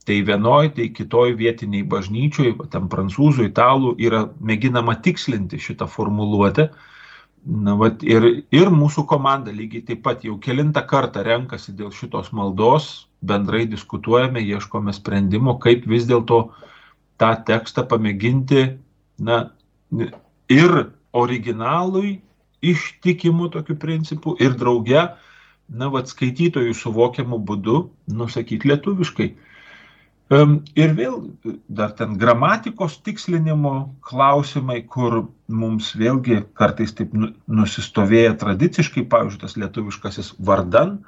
[0.05, 6.69] tai vienoj, tai kitoj vietiniai bažnyčioj, tam prancūzų, italų yra mėginama tikslinti šitą formuluotę.
[7.45, 8.25] Na, vat, ir,
[8.57, 14.41] ir mūsų komanda lygiai taip pat jau kilintą kartą renkasi dėl šitos maldos, bendrai diskutuojame,
[14.41, 16.47] ieškome sprendimo, kaip vis dėlto
[17.21, 18.65] tą tekstą pamėginti
[19.21, 19.43] na,
[20.49, 20.73] ir
[21.13, 22.19] originalui
[22.65, 25.05] ištikimų tokiu principu ir drauge,
[25.69, 29.29] na, vad skaitytojų suvokiamų būdu, nusakyti lietuviškai.
[30.33, 31.17] Ir vėl
[31.69, 39.57] dar ten gramatikos tikslinimo klausimai, kur mums vėlgi kartais taip nu, nusistovėja tradiciškai, pavyzdžiui, tas
[39.61, 41.03] lietuviškasis vardan,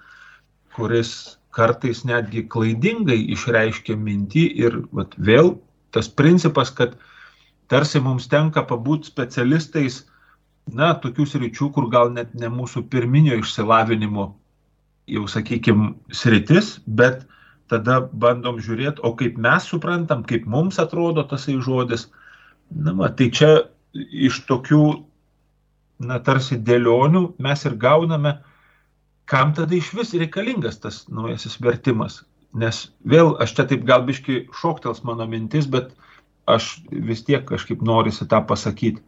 [0.77, 5.55] kuris kartais netgi klaidingai išreiškia mintį ir vat, vėl
[5.97, 6.99] tas principas, kad
[7.73, 10.03] tarsi mums tenka pabūti specialistais,
[10.69, 14.27] na, tokių sričių, kur gal net ne mūsų pirminio išsilavinimo,
[15.09, 17.25] jau sakykime, sritis, bet
[17.71, 22.09] tada bandom žiūrėti, o kaip mes suprantam, kaip mums atrodo tasai žodis.
[22.71, 23.51] Na, va, tai čia
[23.95, 24.83] iš tokių,
[26.07, 28.37] na, tarsi dėlionių mes ir gauname,
[29.31, 32.23] kam tada iš vis reikalingas tas naujasis vertimas.
[32.57, 35.91] Nes vėl, aš čia taip gal biški šoktels mano mintis, bet
[36.47, 39.03] aš vis tiek kažkaip norisi tą pasakyti,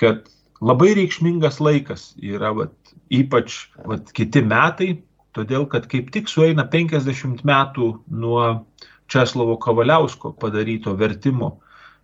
[0.00, 0.30] kad
[0.62, 2.74] labai reikšmingas laikas yra vat,
[3.12, 4.94] ypač vat, kiti metai,
[5.36, 7.88] todėl kad kaip tik sueina 50 metų
[8.22, 8.46] nuo
[9.12, 11.58] Česlovo Kavaliausko padaryto vertimo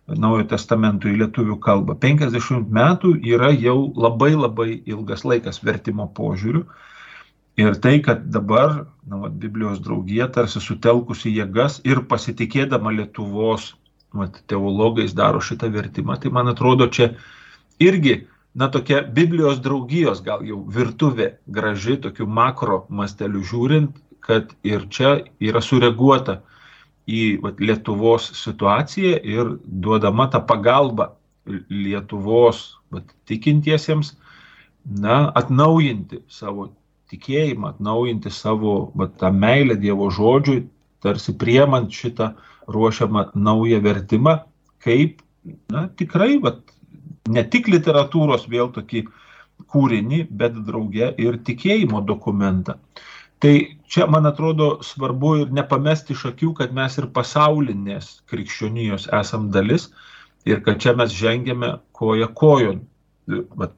[0.09, 1.93] Naujojo testamento į lietuvių kalbą.
[2.01, 6.63] 50 metų yra jau labai labai ilgas laikas vertimo požiūriu.
[7.59, 13.73] Ir tai, kad dabar na, va, Biblijos draugija tarsi sutelkusi jėgas ir pasitikėdama Lietuvos
[14.15, 17.11] va, teologais daro šitą vertimą, tai man atrodo čia
[17.83, 18.23] irgi,
[18.53, 25.19] na tokia Biblijos draugijos gal jau virtuvė graži, tokiu makro masteliu žiūrint, kad ir čia
[25.39, 26.39] yra sureaguota
[27.09, 31.11] į vat, Lietuvos situaciją ir duodama tą pagalbą
[31.69, 34.15] Lietuvos vat, tikintiesiems,
[34.85, 36.69] na, atnaujinti savo
[37.09, 40.65] tikėjimą, atnaujinti savo vat, tą meilę Dievo žodžiui,
[41.01, 42.33] tarsi priemant šitą
[42.69, 44.35] ruošiamą naują vertimą,
[44.83, 45.23] kaip,
[45.73, 46.61] na, tikrai, vat,
[47.29, 49.05] ne tik literatūros vėl tokį
[49.69, 52.77] kūrinį, bet drauge ir tikėjimo dokumentą.
[53.39, 53.53] Tai
[53.87, 59.87] čia, man atrodo, svarbu ir nepamesti iš akių, kad mes ir pasaulinės krikščionijos esam dalis
[60.49, 62.81] ir kad čia mes žengėme koja kojon.
[63.55, 63.75] Vat,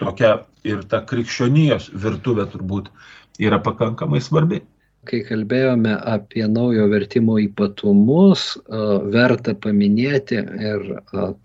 [0.00, 0.32] tokia
[0.66, 2.90] ir ta krikščionijos virtuvė turbūt
[3.38, 4.64] yra pakankamai svarbi.
[5.08, 8.42] Kai kalbėjome apie naujo vertimo ypatumus,
[9.14, 10.84] verta paminėti ir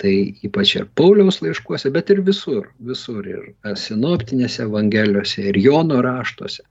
[0.01, 6.67] tai ypač ir Pauliaus laiškuose, bet ir visur, visur ir sinoptinėse evangelijose, ir Jono raštuose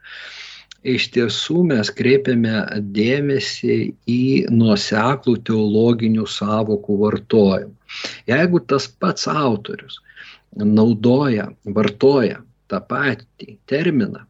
[0.82, 2.62] iš tiesų mes kreipiame
[2.95, 3.76] dėmesį
[4.11, 7.74] į nuoseklų teologinių savokų vartojimą.
[8.30, 10.01] Jeigu tas pats autorius
[10.57, 14.24] naudoja, vartoja tą patį terminą,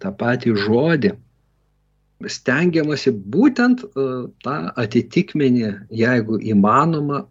[0.00, 1.14] tą patį žodį,
[2.30, 4.08] stengiamasi būtent e,
[4.44, 7.24] tą atitikmenį, jeigu įmanoma,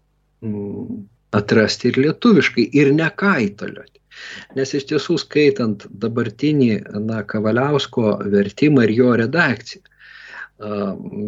[1.34, 4.00] atrasti ir lietuviškai ir nekaitalioti.
[4.58, 6.74] Nes iš tiesų skaitant dabartinį
[7.08, 9.82] na, Kavaliausko vertimą ir jo redakciją,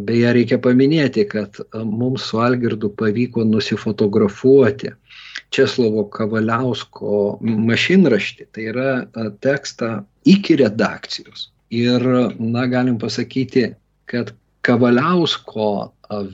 [0.05, 4.93] beje, reikia paminėti, kad mums su Algirdu pavyko nusifotografuoti
[5.55, 8.91] Česlovo Kavaliausko mašinraštį, tai yra
[9.43, 9.91] tekstą
[10.29, 11.49] iki redakcijos.
[11.75, 12.05] Ir,
[12.39, 13.73] na, galim pasakyti,
[14.11, 14.31] kad
[14.65, 15.69] Kavaliausko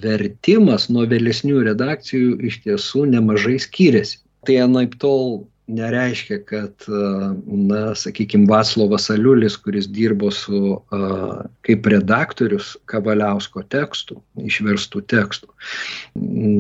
[0.04, 4.22] vertimas nuo vėlesnių redakcijų iš tiesų nemažai skiriasi.
[4.48, 10.80] Tai anaip tol nereiškia, kad, na, sakykime, Vaslovas Aliulis, kuris dirbo su,
[11.68, 14.20] kaip redaktorius Kavaliausko tekstų,
[14.52, 15.52] išverstų tekstų,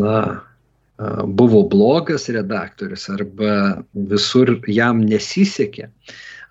[0.01, 0.17] na,
[1.25, 5.89] buvo blogas redaktorius arba visur jam nesisekė.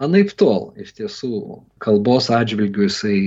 [0.00, 3.18] Anaip tol, iš tiesų, kalbos atžvilgiu jisai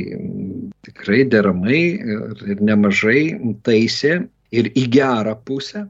[0.87, 3.35] tikrai deramai ir nemažai
[3.67, 5.85] taisė ir į gerą pusę.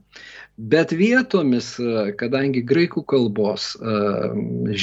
[0.54, 1.72] Bet vietomis,
[2.20, 3.72] kadangi graikų kalbos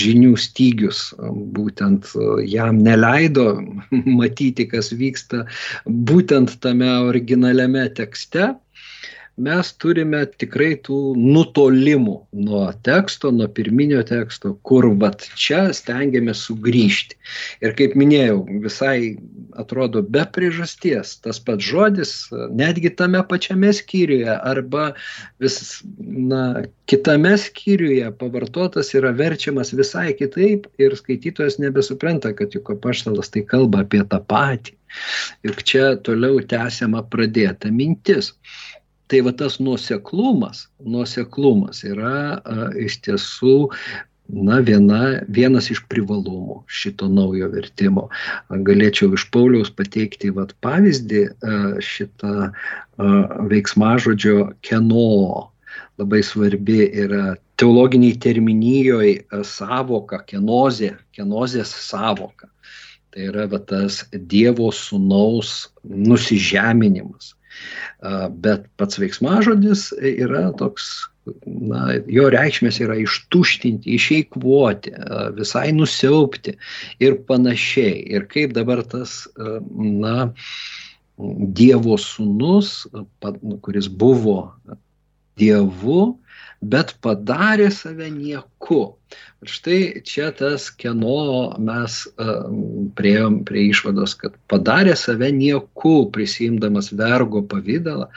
[0.01, 1.03] žinių stygius
[1.55, 2.09] būtent
[2.49, 3.47] jam neleido
[4.21, 5.45] matyti, kas vyksta
[5.87, 8.55] būtent tame originaliame tekste,
[9.47, 12.17] mes turime tikrai tų nutolimų
[12.47, 17.19] nuo teksto, nuo pirminio teksto, kur vat čia stengiamės sugrįžti.
[17.65, 19.17] Ir kaip minėjau, visai
[19.61, 22.15] atrodo be priežasties tas pats žodis,
[22.57, 24.91] netgi tame pačiame skyriuje arba
[25.43, 25.61] vis
[25.99, 33.45] na, kitame skyriuje pavartotas yra verčiamas visai kitaip ir skaitytojas nebesupranta, kad juk apaštalas tai
[33.47, 34.77] kalba apie tą patį.
[35.47, 38.33] Juk čia toliau tęsiama pradėta mintis.
[39.11, 43.57] Tai va tas nuoseklumas, nuoseklumas yra a, iš tiesų
[44.33, 48.09] na, viena, vienas iš privalumų šito naujo vertimo.
[48.51, 51.25] Galėčiau iš Pauliaus pateikti vat, pavyzdį
[51.85, 52.51] šitą
[53.51, 55.51] veiksmažodžio keno.
[56.01, 62.49] Labai svarbi yra teologiniai terminijoje savoka, kenozė, kenozės savoka.
[63.11, 67.35] Tai yra va, tas Dievo sunaus nusižeminimas.
[68.45, 70.89] Bet pats veiksmažodis yra toks,
[71.45, 74.95] na, jo reikšmės yra ištuštinti, išeikvoti,
[75.37, 76.57] visai nusiaupti
[77.05, 77.99] ir panašiai.
[78.17, 79.25] Ir kaip dabar tas,
[79.71, 80.31] na,
[81.61, 82.87] Dievo sūnus,
[83.61, 84.39] kuris buvo
[85.37, 86.01] Dievu,
[86.61, 88.81] bet padarė save nieku.
[89.41, 96.93] Ir štai čia tas, kieno mes um, prieėm prie išvados, kad padarė save nieku, prisimdamas
[96.93, 98.11] vergo pavydalą,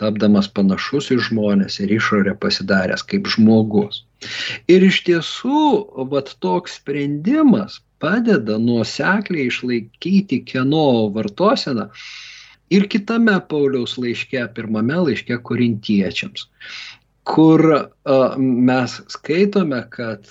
[0.00, 4.04] tapdamas panašus į žmonės ir išorę pasidaręs kaip žmogus.
[4.72, 5.60] Ir iš tiesų,
[6.12, 11.90] vat toks sprendimas padeda nuosekliai išlaikyti kieno vartoseną
[12.72, 16.48] ir kitame Pauliaus laiške, pirmame laiške korintiečiams
[17.26, 17.62] kur
[18.38, 20.30] mes skaitome, kad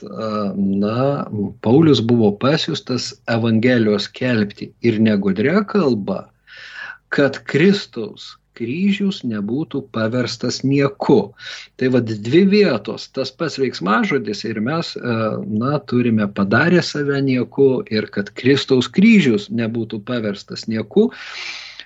[0.56, 1.26] na,
[1.66, 6.26] Paulius buvo pasiūstas Evangelijos kelbti ir negudrė kalba,
[7.12, 11.20] kad Kristaus kryžius nebūtų paverstas nieku.
[11.76, 18.08] Tai vad dvi vietos, tas pats veiksmažodis ir mes, na, turime padarę save nieku ir
[18.16, 21.10] kad Kristaus kryžius nebūtų paverstas nieku.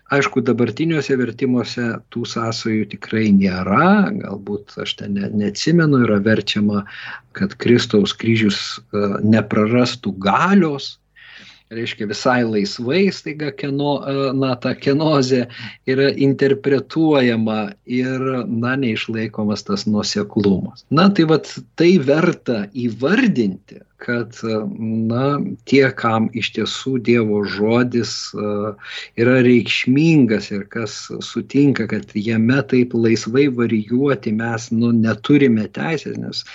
[0.10, 1.84] Aišku, dabartiniuose vertimuose
[2.14, 6.86] tų sąsajų tikrai nėra, galbūt aš ten ne, neatsimenu, yra verčiama,
[7.38, 10.99] kad Kristaus kryžius e, neprarastų galios,
[11.70, 15.44] reiškia visai laisvai staiga keno, e, na, ta kenozė
[15.90, 20.86] yra interpretuojama ir, na, neišlaikomas tas nuoseklumas.
[20.90, 21.50] Na, tai vad
[21.80, 24.38] tai verta įvardinti, kad,
[25.12, 25.26] na,
[25.70, 28.52] tie, kam iš tiesų Dievo žodis e,
[29.22, 36.46] yra reikšmingas ir kas sutinka, kad jame taip laisvai varijuoti mes, nu, neturime teisės, nes,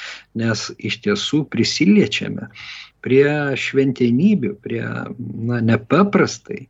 [0.41, 2.51] nes iš tiesų prisiliečiame
[3.05, 3.29] prie
[3.61, 6.65] šventenybių, prie na, nepaprastai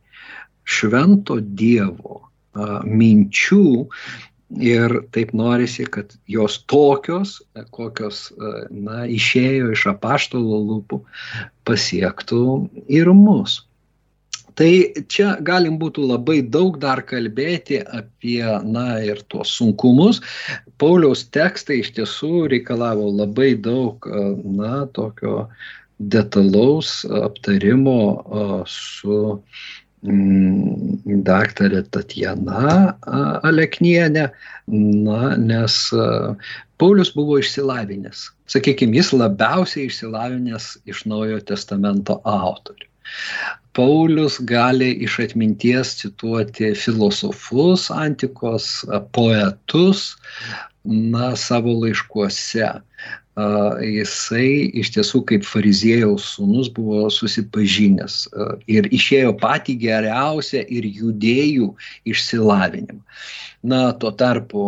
[0.65, 3.67] švento Dievo a, minčių
[4.61, 7.39] ir taip norisi, kad jos tokios,
[7.73, 8.27] kokios
[8.69, 11.01] na, išėjo iš apaštalo lūpų,
[11.67, 12.43] pasiektų
[12.93, 13.63] ir mus.
[14.55, 14.69] Tai
[15.11, 20.21] čia galim būtų labai daug dar kalbėti apie, na, ir tuos sunkumus.
[20.79, 24.07] Pauliaus tekstai iš tiesų reikalavo labai daug,
[24.45, 25.49] na, tokio
[25.99, 27.99] detalaus aptarimo
[28.67, 29.19] su
[30.03, 32.95] mm, daktarė Tatjana
[33.47, 34.29] Aleknienė,
[34.67, 35.77] na, nes
[36.81, 38.25] Paulius buvo išsilavinęs.
[38.51, 42.89] Sakykime, jis labiausiai išsilavinęs iš Naujojo testamento autorių.
[43.75, 48.85] Paulius gali iš atminties cituoti filosofus antikos,
[49.15, 50.15] poetus,
[50.85, 52.69] na, savo laiškuose
[53.83, 58.29] jisai iš tiesų kaip fariziejaus sūnus buvo susipažinęs
[58.71, 61.73] ir išėjo patį geriausią ir judėjų
[62.07, 63.03] išsilavinimą.
[63.65, 64.63] Na, tuo tarpu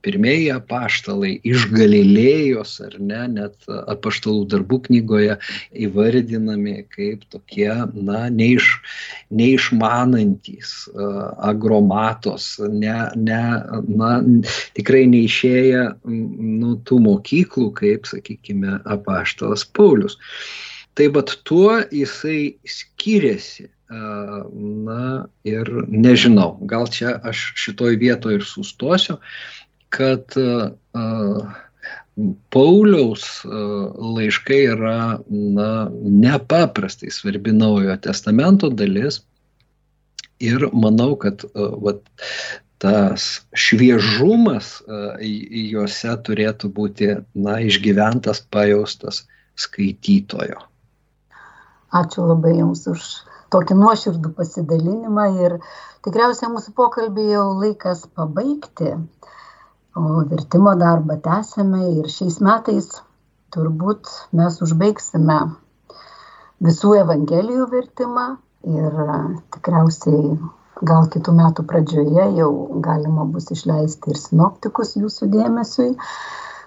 [0.00, 5.36] pirmieji apaštalai iš Galilėjos, ar ne, net apaštalų darbų knygoje
[5.76, 8.70] įvardinami kaip tokie, na, neiš,
[9.28, 10.72] neišmanantis,
[11.50, 13.42] agromatos, ne, ne,
[14.00, 14.12] na,
[14.78, 20.18] tikrai neišėję nu, tų mokyklų, kaip, sakykime, apaštalas Paulius.
[20.98, 29.18] Tai bet tuo jisai skiriasi Na ir nežinau, gal čia aš šitoj vietoje ir sustosiu,
[29.92, 30.36] kad
[32.54, 34.96] Pauliaus laiškai yra
[35.28, 35.68] na,
[36.24, 39.20] nepaprastai svarbi naujojo testamento dalis
[40.40, 42.00] ir manau, kad vat,
[42.82, 44.74] tas šviežumas
[45.22, 49.22] juose turėtų būti na, išgyventas, pajaustas
[49.64, 50.58] skaitytojo.
[51.92, 53.06] Ačiū labai Jums už
[53.52, 55.58] tokį nuoširdų pasidalinimą ir
[56.06, 58.94] tikriausiai mūsų pokalbį jau laikas pabaigti,
[59.94, 62.88] o vertimo darbą tęsėme ir šiais metais
[63.52, 64.08] turbūt
[64.40, 65.38] mes užbaigsime
[66.64, 68.26] visų evangelijų vertimą
[68.72, 68.98] ir
[69.54, 70.32] tikriausiai
[70.82, 72.52] gal kitų metų pradžioje jau
[72.84, 75.92] galima bus išleisti ir sinoptikus jūsų dėmesiui.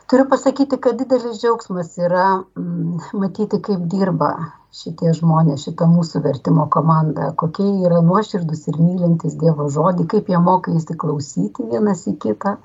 [0.09, 4.35] Turiu pasakyti, kad didelis džiaugsmas yra mm, matyti, kaip dirba
[4.75, 10.41] šitie žmonės, šita mūsų vertimo komanda, kokie yra nuoširdus ir mylintis Dievo žodį, kaip jie
[10.41, 12.57] moka įsiklausyti vienas į kitą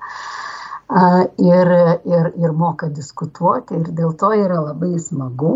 [1.39, 1.71] ir,
[2.05, 5.53] ir, ir moka diskutuoti ir dėl to yra labai smagu.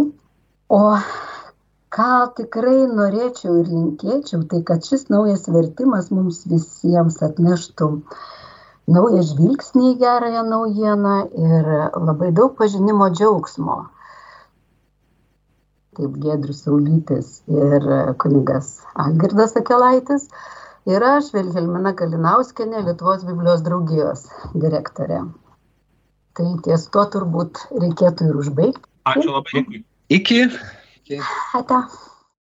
[0.71, 0.81] O
[1.95, 7.89] ką tikrai norėčiau ir linkėčiau, tai kad šis naujas vertimas mums visiems atneštų
[8.95, 11.17] naują žvilgsnį į gerąją naujieną
[11.49, 11.69] ir
[12.09, 13.83] labai daug pažinimo džiaugsmo
[15.95, 17.87] kaip Gedrius Saulytis ir
[18.21, 18.71] kunigas
[19.05, 20.27] Algirdas Akelaitis.
[20.85, 25.23] Ir aš, Vilhelmina Kalinauskenė, Lietuvos Biblijos draugijos direktorė.
[26.37, 28.83] Tai ties to turbūt reikėtų ir užbaigti.
[29.09, 29.81] Ačiū labai.
[30.13, 30.41] Iki.
[31.05, 31.29] Iki.
[31.53, 31.79] Ata.